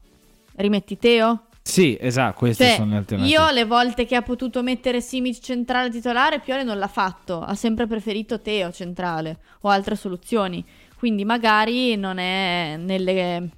[0.55, 1.47] Rimetti Teo?
[1.63, 3.35] Sì, esatto, queste Cioè, sono le alternative.
[3.37, 7.41] io le volte che ha potuto mettere Simic centrale titolare, Pioli non l'ha fatto.
[7.41, 10.63] Ha sempre preferito Teo centrale o altre soluzioni.
[10.97, 13.49] Quindi magari non è nelle-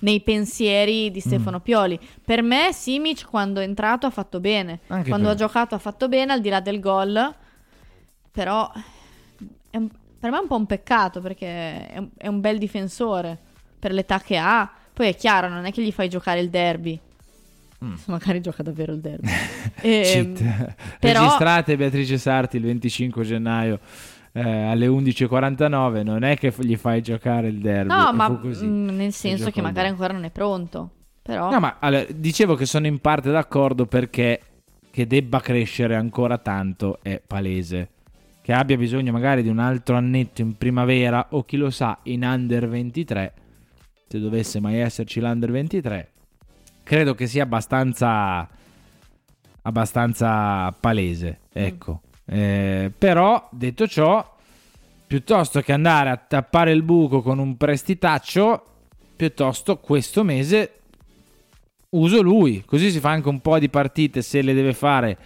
[0.00, 1.98] nei pensieri di Stefano Pioli.
[2.24, 4.80] Per me Simic quando è entrato ha fatto bene.
[4.88, 7.34] Anche quando ha giocato ha fatto bene, al di là del gol.
[8.30, 8.70] Però
[9.72, 9.88] un-
[10.18, 13.38] per me è un po' un peccato perché è un, è un bel difensore
[13.78, 14.70] per l'età che ha.
[14.92, 16.98] Poi è chiaro, non è che gli fai giocare il derby.
[18.06, 19.28] Magari gioca davvero il derby.
[19.82, 20.74] Ehm, Cheat.
[20.98, 23.78] però- Registrate Beatrice Sarti il 25 gennaio
[24.36, 26.02] eh, alle 11.49.
[26.02, 27.88] Non è che gli fai giocare il derby.
[27.88, 28.66] No, ma così.
[28.66, 30.90] mm, nel senso che magari ancora non è pronto.
[31.22, 34.40] Però No, ma allora, dicevo che sono in parte d'accordo perché
[34.90, 37.88] che debba crescere ancora tanto è palese.
[38.42, 42.22] Che abbia bisogno magari di un altro annetto in primavera o chi lo sa in
[42.22, 43.32] under 23,
[44.06, 46.10] se dovesse mai esserci l'under 23,
[46.84, 48.48] credo che sia abbastanza
[49.62, 52.02] abbastanza palese, ecco.
[52.26, 54.34] Eh, però detto ciò,
[55.06, 58.64] piuttosto che andare a tappare il buco con un prestitaccio,
[59.14, 60.72] piuttosto questo mese
[61.90, 65.16] uso lui, così si fa anche un po' di partite se le deve fare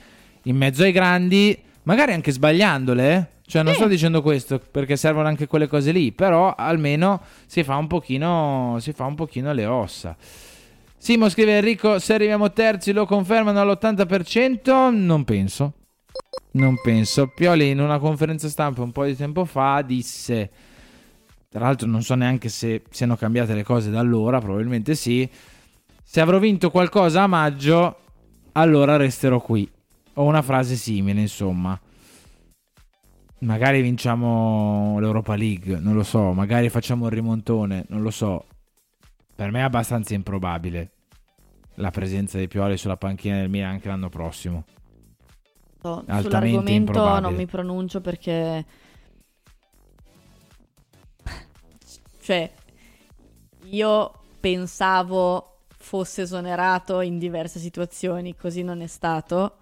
[0.44, 3.38] in mezzo ai grandi, magari anche sbagliandole, eh.
[3.51, 7.74] Cioè, non sto dicendo questo perché servono anche quelle cose lì, però almeno si fa
[7.74, 10.16] un pochino, si fa un pochino le ossa.
[10.96, 14.94] Simo scrive Enrico, se arriviamo terzi lo confermano all'80%?
[14.94, 15.72] Non penso.
[16.53, 17.28] Non penso.
[17.28, 20.51] Pioli in una conferenza stampa un po' di tempo fa disse,
[21.48, 25.28] tra l'altro non so neanche se siano cambiate le cose da allora, probabilmente sì,
[26.03, 27.98] se avrò vinto qualcosa a maggio,
[28.53, 29.70] allora resterò qui.
[30.14, 31.78] Ho una frase simile, insomma.
[33.42, 38.44] Magari vinciamo l'Europa League, non lo so, magari facciamo il rimontone, non lo so.
[39.34, 40.90] Per me è abbastanza improbabile
[41.76, 44.64] la presenza di Pioli sulla panchina del Milan anche l'anno prossimo.
[45.89, 47.20] Altamente sull'argomento improbabile.
[47.20, 48.64] non mi pronuncio perché...
[52.22, 52.51] Cioè,
[53.64, 59.57] io pensavo fosse esonerato in diverse situazioni, così non è stato.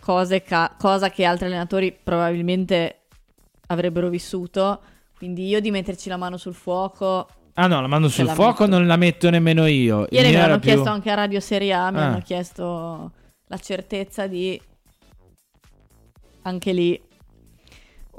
[0.00, 3.00] Cose ca- cosa che altri allenatori probabilmente
[3.66, 4.80] avrebbero vissuto.
[5.18, 7.26] Quindi io di metterci la mano sul fuoco.
[7.54, 8.76] Ah no, la mano sul la fuoco metto.
[8.78, 10.06] non la metto nemmeno io.
[10.10, 12.04] Ieri mi hanno più- chiesto anche a Radio Serie A, mi Ah.
[12.06, 13.10] hanno chiesto
[13.48, 14.60] la certezza di...
[16.46, 17.00] Anche lì.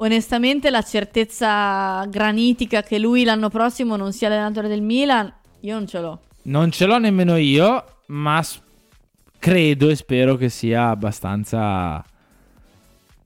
[0.00, 5.86] Onestamente la certezza granitica che lui l'anno prossimo non sia allenatore del Milan, io non
[5.86, 6.20] ce l'ho.
[6.42, 8.60] Non ce l'ho nemmeno io, ma s-
[9.38, 12.04] credo e spero che sia abbastanza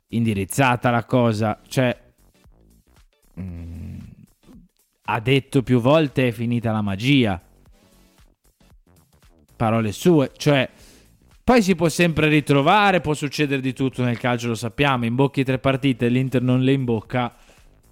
[0.09, 1.61] indirizzata la cosa.
[1.67, 2.01] Cioè,
[3.41, 3.99] mm,
[5.07, 7.43] ha detto più volte è finita la magia.
[9.57, 10.69] Parole sue, cioè,
[11.45, 15.05] poi si può sempre ritrovare, può succedere di tutto nel calcio, lo sappiamo.
[15.05, 17.35] Imbocchi tre partite, l'Inter non le imbocca.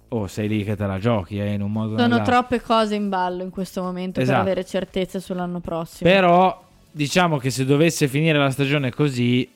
[0.09, 2.33] Oh, sei lì che te la giochi, eh, in un modo Sono nell'altro.
[2.33, 4.39] troppe cose in ballo in questo momento Esatto.
[4.39, 6.09] per avere certezze sull'anno prossimo.
[6.09, 9.49] Però diciamo che se dovesse finire la stagione così,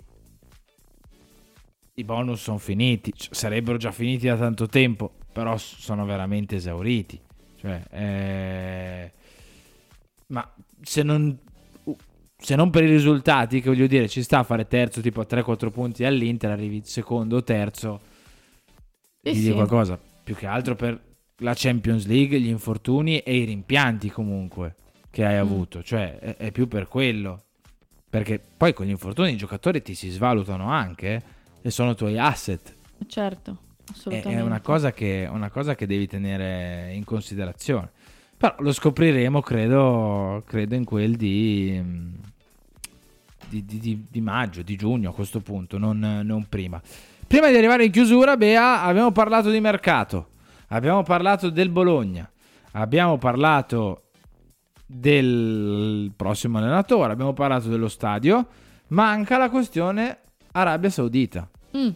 [1.96, 3.12] i bonus sono finiti.
[3.16, 7.20] Cioè, sarebbero già finiti da tanto tempo, però sono veramente esauriti.
[7.60, 9.12] Cioè, eh,
[10.28, 10.50] ma
[10.82, 11.38] se non,
[12.38, 15.25] se non per i risultati, che voglio dire, ci sta a fare terzo, tipo a
[15.29, 17.99] 3-4 punti all'Inter, arrivi secondo o terzo,
[19.21, 19.51] Sì, di sì.
[19.51, 19.97] qualcosa.
[20.23, 20.99] Più che altro per
[21.38, 24.75] la Champions League, gli infortuni e i rimpianti comunque
[25.09, 25.39] che hai Mm.
[25.39, 25.81] avuto.
[25.83, 27.41] Cioè, è, è più per quello.
[28.09, 31.21] Perché poi con gli infortuni i giocatori ti si svalutano anche eh,
[31.63, 32.73] e sono tuoi asset.
[33.07, 34.39] Certo, È, assolutamente.
[34.39, 37.91] è una, cosa che, una cosa che devi tenere in considerazione.
[38.38, 42.13] Però lo scopriremo, credo, credo in quel di, mm,
[43.49, 46.81] di, di- di- di maggio, di giugno a questo punto, non, non prima.
[47.27, 50.27] Prima di arrivare in chiusura, Bea, abbiamo parlato di mercato,
[50.67, 52.29] abbiamo parlato del Bologna,
[52.73, 54.01] abbiamo parlato
[54.86, 58.45] del prossimo allenatore, abbiamo parlato dello stadio,
[58.89, 60.19] manca la questione
[60.51, 61.49] Arabia Saudita.
[61.75, 61.89] Mm.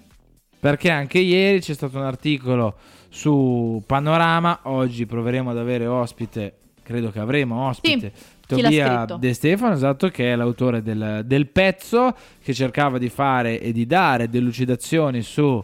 [0.59, 2.77] Perché anche ieri c'è stato un articolo
[3.09, 6.53] su Panorama, oggi proveremo ad avere ospite,
[6.83, 9.05] credo che avremo ospite, Sì, Tobia?
[9.05, 13.85] De Stefano, esatto, che è l'autore del, del pezzo, che cercava di fare e di
[13.85, 15.63] dare delucidazioni su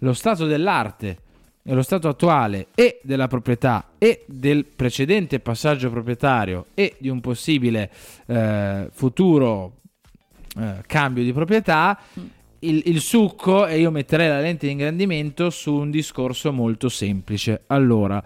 [0.00, 1.18] lo stato dell'arte
[1.62, 7.20] e lo stato attuale e della proprietà e del precedente passaggio proprietario e di un
[7.20, 7.90] possibile
[8.26, 9.72] eh, futuro
[10.58, 11.98] eh, cambio di proprietà
[12.60, 17.62] il, il succo e io metterei la lente di ingrandimento su un discorso molto semplice.
[17.68, 18.22] Allora,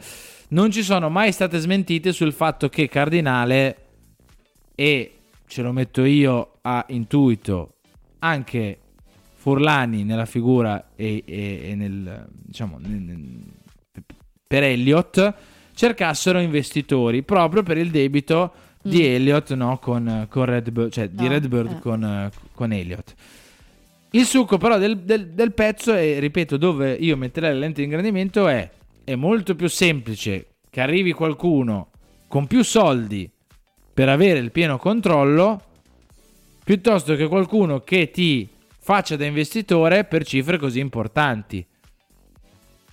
[0.49, 3.77] non ci sono mai state smentite sul fatto che Cardinale
[4.75, 5.15] e
[5.47, 7.75] ce lo metto io a intuito
[8.21, 8.79] anche
[9.35, 13.43] Furlani nella figura e, e- e nel diciamo nel- nel-
[14.47, 15.35] per Elliott
[15.75, 18.53] cercassero investitori proprio per il debito
[18.83, 19.15] di Mm.
[19.15, 21.79] Elliott no, con, con Redbird, cioè di No, Redbird eh.
[21.81, 23.15] con, con Elliott.
[24.13, 27.85] Il succo però del, del- del pezzo, e ripeto, dove io metterei la lente di
[27.85, 28.69] ingrandimento è,
[29.05, 31.91] è molto più semplice che arrivi qualcuno
[32.27, 33.31] con più soldi
[33.93, 35.63] per avere il pieno controllo,
[36.65, 38.49] piuttosto che qualcuno che ti
[38.79, 41.65] faccia da investitore per cifre così importanti.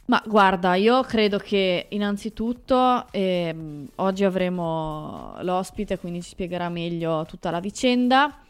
[0.05, 7.51] Ma guarda, io credo che innanzitutto ehm, oggi avremo l'ospite, quindi ci spiegherà meglio tutta
[7.51, 8.41] la vicenda.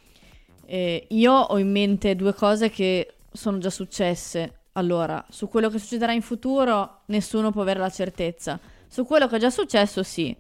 [0.70, 4.64] Eh, io ho in mente due cose che sono già successe.
[4.74, 8.60] Allora, su quello che succederà in futuro nessuno può avere la certezza.
[8.88, 10.36] Su quello che è già successo sì.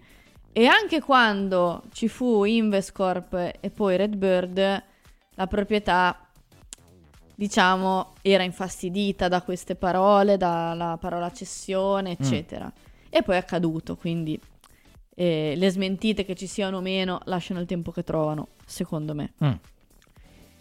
[0.52, 4.84] E anche quando ci fu Investcorp e poi Redbird,
[5.36, 6.28] la proprietà
[7.34, 12.72] diciamo, era infastidita da queste parole, dalla parola cessione, eccetera.
[13.10, 14.40] E poi è accaduto, quindi
[15.16, 19.34] eh, le smentite che ci siano o meno lasciano il tempo che trovano, secondo me.
[19.44, 19.54] Mm.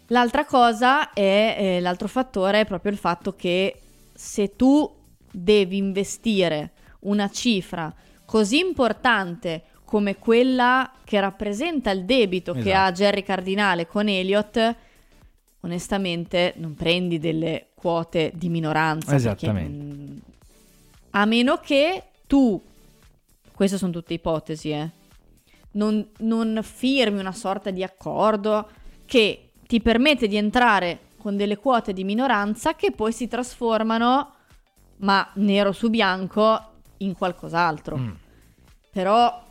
[0.07, 3.81] L'altra cosa è, eh, l'altro fattore è proprio il fatto che
[4.13, 4.89] se tu
[5.31, 7.93] devi investire una cifra
[8.25, 12.77] così importante come quella che rappresenta il debito che Esatto.
[12.77, 14.75] ha Jerry Cardinale con Elliott,
[15.61, 19.11] onestamente non prendi delle quote di minoranza.
[19.11, 19.93] perché, Esattamente.
[19.95, 20.17] mm,
[21.11, 22.61] a meno che tu,
[23.53, 24.89] queste sono tutte ipotesi, eh,
[25.71, 28.67] non, non firmi una sorta di accordo
[29.05, 34.33] che ti permette di entrare con delle quote di minoranza che poi si trasformano,
[34.97, 36.61] ma nero su bianco,
[36.97, 37.97] in qualcos'altro.
[37.97, 38.09] Mm.
[38.91, 39.43] Però,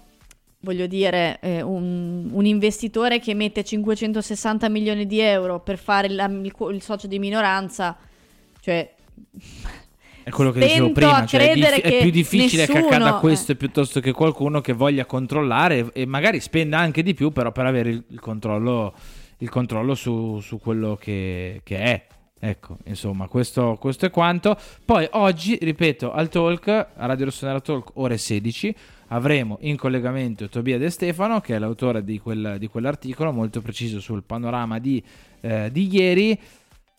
[0.61, 6.25] voglio dire, eh, un, un investitore che mette 560 milioni di euro per fare la-
[6.25, 7.97] il, il socio di minoranza,
[8.61, 8.95] cioè...
[10.23, 13.19] È quello che dicevo prima, cioè è, dif- è che più difficile che nessuno- accada
[13.19, 17.67] questo piuttosto che qualcuno che voglia controllare e magari spenda anche di più, però per
[17.67, 18.93] avere il, il controllo,
[19.39, 22.07] il controllo su, su quello che, che è.
[22.39, 24.59] Ecco, insomma, questo, questo è quanto.
[24.85, 28.75] Poi oggi, ripeto, al talk, a Radio Rossonera Talk, ore 16,
[29.09, 34.01] avremo in collegamento Tobia De Stefano, che è l'autore di, quel- di quell'articolo molto preciso
[34.01, 35.03] sul panorama di,
[35.41, 36.39] eh, di ieri.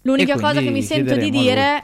[0.01, 1.83] L'unica cosa che mi sento di dire,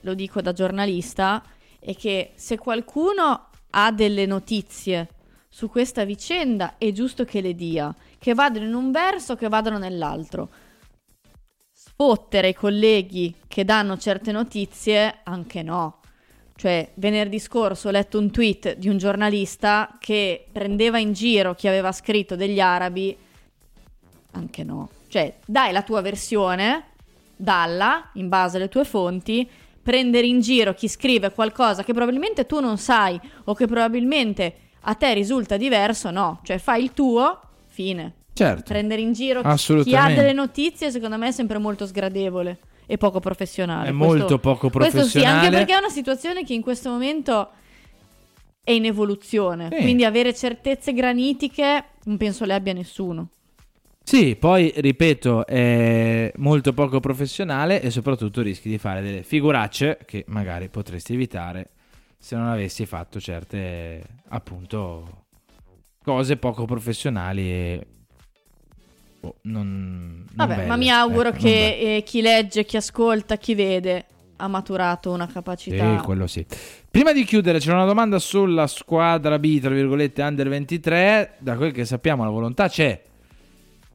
[0.00, 1.42] lo dico da giornalista,
[1.78, 5.08] è che se qualcuno ha delle notizie
[5.54, 9.76] su questa vicenda è giusto che le dia, che vadano in un verso, che vadano
[9.76, 10.48] nell'altro.
[11.70, 16.00] Sfottere i colleghi che danno certe notizie, anche no.
[16.56, 21.68] Cioè, venerdì scorso ho letto un tweet di un giornalista che prendeva in giro chi
[21.68, 23.14] aveva scritto degli arabi,
[24.30, 24.88] anche no.
[25.08, 26.92] Cioè, dai la tua versione,
[27.36, 29.46] dalla, in base alle tue fonti,
[29.82, 34.94] prendere in giro chi scrive qualcosa che probabilmente tu non sai o che probabilmente a
[34.94, 36.40] te risulta diverso, no.
[36.42, 38.14] Cioè, fai il tuo, fine.
[38.34, 38.62] Certo.
[38.72, 43.20] Prendere in giro chi- ha delle notizie, secondo me, è sempre molto sgradevole e poco
[43.20, 43.90] professionale.
[43.90, 45.38] È Questo- molto poco Questo sì, professionale.
[45.46, 47.50] anche perché è una situazione che in questo momento
[48.64, 49.68] è in evoluzione.
[49.70, 49.82] Sì.
[49.82, 53.28] Quindi avere certezze granitiche non penso le abbia nessuno.
[54.04, 60.24] Sì, poi ripeto, è molto poco professionale e soprattutto rischi di fare delle figuracce che
[60.28, 61.68] magari potresti evitare
[62.22, 65.24] se non avessi fatto certe, appunto,
[66.04, 67.86] cose poco professionali e
[69.18, 70.68] boh, non, non Vabbè, belle.
[70.68, 74.04] ma mi auguro Ecco, che eh, chi legge, chi ascolta, chi vede
[74.36, 75.98] ha maturato una capacità.
[75.98, 76.46] Sì, quello sì.
[76.88, 81.34] Prima di chiudere, c'è una domanda sulla squadra B, tra virgolette, under 23.
[81.38, 83.02] Da quel che sappiamo, la volontà c'è.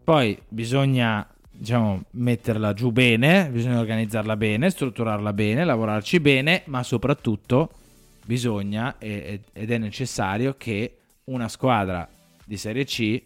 [0.03, 7.69] Poi bisogna, diciamo, metterla giù bene, bisogna organizzarla bene, strutturarla bene, lavorarci bene, ma soprattutto
[8.27, 12.07] bisogna e- ed è necessario che una squadra
[12.45, 13.23] di Serie C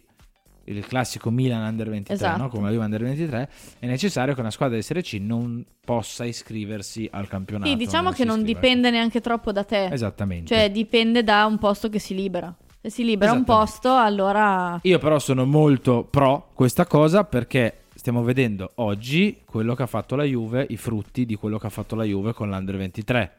[0.64, 2.42] il classico Milan Under 23, Esatto.
[2.42, 2.48] no?
[2.48, 3.50] come la Juve Under 23,
[3.80, 7.68] è necessario che una squadra di Serie C non possa iscriversi al campionato.
[7.68, 9.86] Sì, diciamo si che non dipende neanche troppo da te.
[9.86, 10.54] Esattamente.
[10.54, 12.54] Cioè, dipende da un posto che si libera.
[12.80, 18.22] Se si libera un posto, allora Io però sono molto pro questa cosa perché stiamo
[18.22, 21.94] vedendo oggi quello che ha fatto la Juve, i frutti di quello che ha fatto
[21.96, 23.36] la Juve con l'Under 23.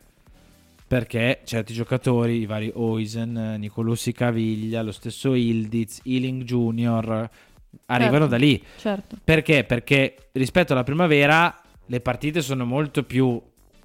[0.88, 7.30] Perché certi giocatori, i vari Oisen, Nicolussi Caviglia, lo stesso Ildiz, Ealing Junior,
[7.88, 8.64] arrivano Certo, da lì.
[8.78, 9.18] certo.
[9.24, 9.64] Perché?
[9.64, 13.42] Perché rispetto alla primavera le partite sono molto più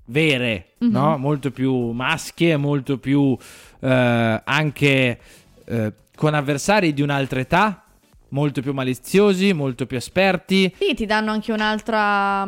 [0.07, 0.90] vere, Mhm.
[0.90, 1.16] no?
[1.18, 3.36] molto più maschie, molto più
[3.80, 5.20] eh, anche
[5.64, 7.84] eh, con avversari di un'altra età,
[8.30, 10.74] molto più maliziosi, molto più esperti.
[10.78, 12.44] Sì, ti danno anche un'altra,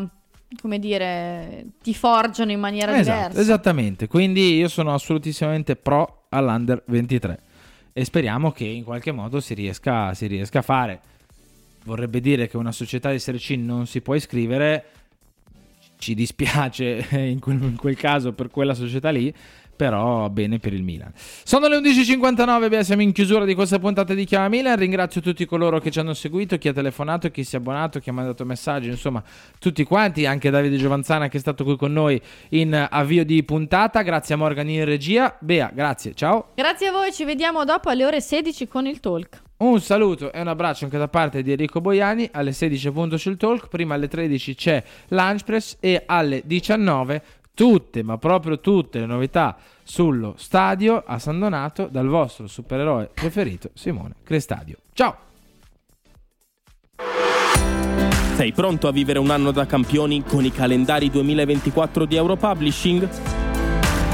[0.61, 3.41] come dire, ti forgiano in maniera Esatto, diversa.
[3.41, 7.41] esattamente, quindi io sono assolutissimamente pro all'Under 23
[7.93, 11.01] e speriamo che in qualche modo si riesca, si riesca a fare.
[11.85, 14.85] Vorrebbe dire che una società di Serie C non si può iscrivere,
[15.99, 19.33] ci dispiace in quel, in quel caso per quella società lì,
[19.81, 21.11] però bene per il Milan.
[21.15, 24.77] Sono le 11.59, beh, siamo in chiusura di questa puntata di Chiama Milan.
[24.77, 28.11] Ringrazio tutti coloro che ci hanno seguito, chi ha telefonato, chi si è abbonato, chi
[28.11, 29.23] ha mandato messaggi, insomma,
[29.59, 32.21] tutti quanti, anche Davide Giovanzana che è stato qui con noi
[32.51, 34.03] in avvio di puntata.
[34.03, 35.35] Grazie a Morgan in regia.
[35.41, 36.49] Bea, grazie, ciao.
[36.57, 39.41] Grazie a voi, ci vediamo dopo alle ore 16 con il talk.
[39.61, 42.29] Un saluto e un abbraccio anche da parte di Enrico Boiani.
[42.33, 47.23] Alle 16 appunto c'è il talk, prima alle 13 c'è Lunch Press e alle 19
[47.61, 53.69] tutte, ma proprio tutte le novità sullo stadio a San Donato dal vostro supereroe preferito
[53.75, 54.79] Simone Crestadio.
[54.95, 55.15] Ciao!
[58.35, 63.07] Sei pronto a vivere un anno da campioni con i calendari 2024 di Europublishing?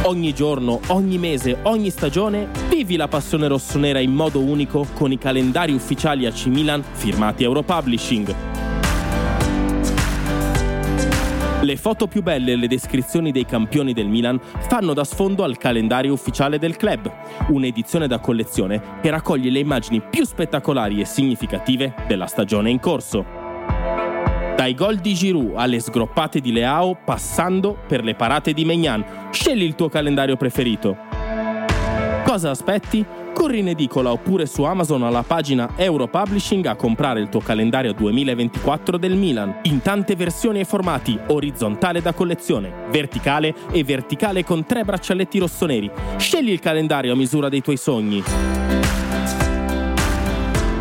[0.03, 5.19] Ogni giorno, ogni mese, ogni stagione, vivi la passione rossonera in modo unico con i
[5.19, 8.76] calendari ufficiali AC Milan firmati Europublishing.
[11.67, 14.39] Le foto più belle e le descrizioni dei campioni del Milan
[14.69, 17.13] fanno da sfondo al calendario ufficiale del club,
[17.49, 23.25] un'edizione da collezione che raccoglie le immagini più spettacolari e significative della stagione in corso.
[24.55, 29.65] Dai gol di Giroud alle sgroppate di Leao, passando per le parate di Megnan, scegli
[29.65, 30.97] il tuo calendario preferito.
[32.25, 33.05] Cosa aspetti?
[33.37, 38.97] Corri in edicola oppure su Amazon alla pagina Europublishing a comprare il tuo calendario 2024
[38.97, 44.85] del Milan, in tante versioni e formati, orizzontale da collezione, verticale e verticale con tre
[44.85, 45.91] braccialetti rossoneri.
[46.17, 48.23] Scegli il calendario a misura dei tuoi sogni.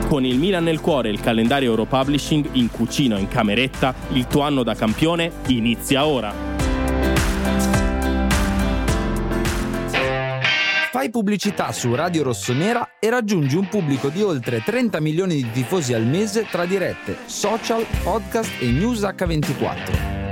[0.07, 4.27] Con il Milan nel cuore e il calendario Europublishing in cucina o in cameretta, il
[4.27, 6.54] tuo anno da campione inizia ora.
[10.95, 15.93] Fai pubblicità su Radio Rossonera e raggiungi un pubblico di oltre 30 milioni di tifosi
[15.93, 20.24] al mese tra dirette, social, podcast e news H24.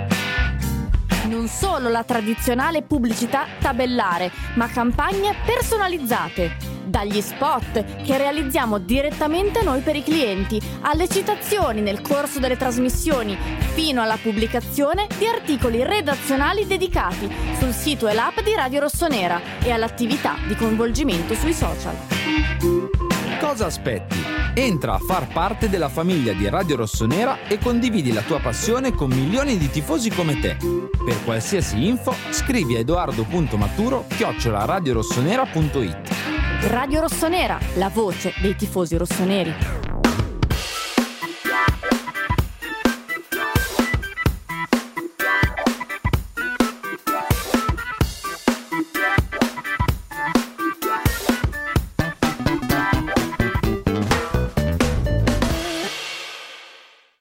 [1.33, 6.57] Non solo la tradizionale pubblicità tabellare, ma campagne personalizzate.
[6.85, 13.35] Dagli spot che realizziamo direttamente noi per i clienti, alle citazioni nel corso delle trasmissioni,
[13.73, 17.27] fino alla pubblicazione di articoli redazionali dedicati
[17.57, 23.12] sul sito e l'app di Radio Rossonera e all'attività di coinvolgimento sui social.
[23.39, 24.17] Cosa aspetti?
[24.55, 29.09] Entra a far parte della famiglia di Radio Rossonera e condividi la tua passione con
[29.09, 30.57] milioni di tifosi come te.
[30.57, 39.92] Per qualsiasi info scrivi a edoardo.maturo chiocciola radiorossonera.it Radio Rossonera, la voce dei tifosi rossoneri.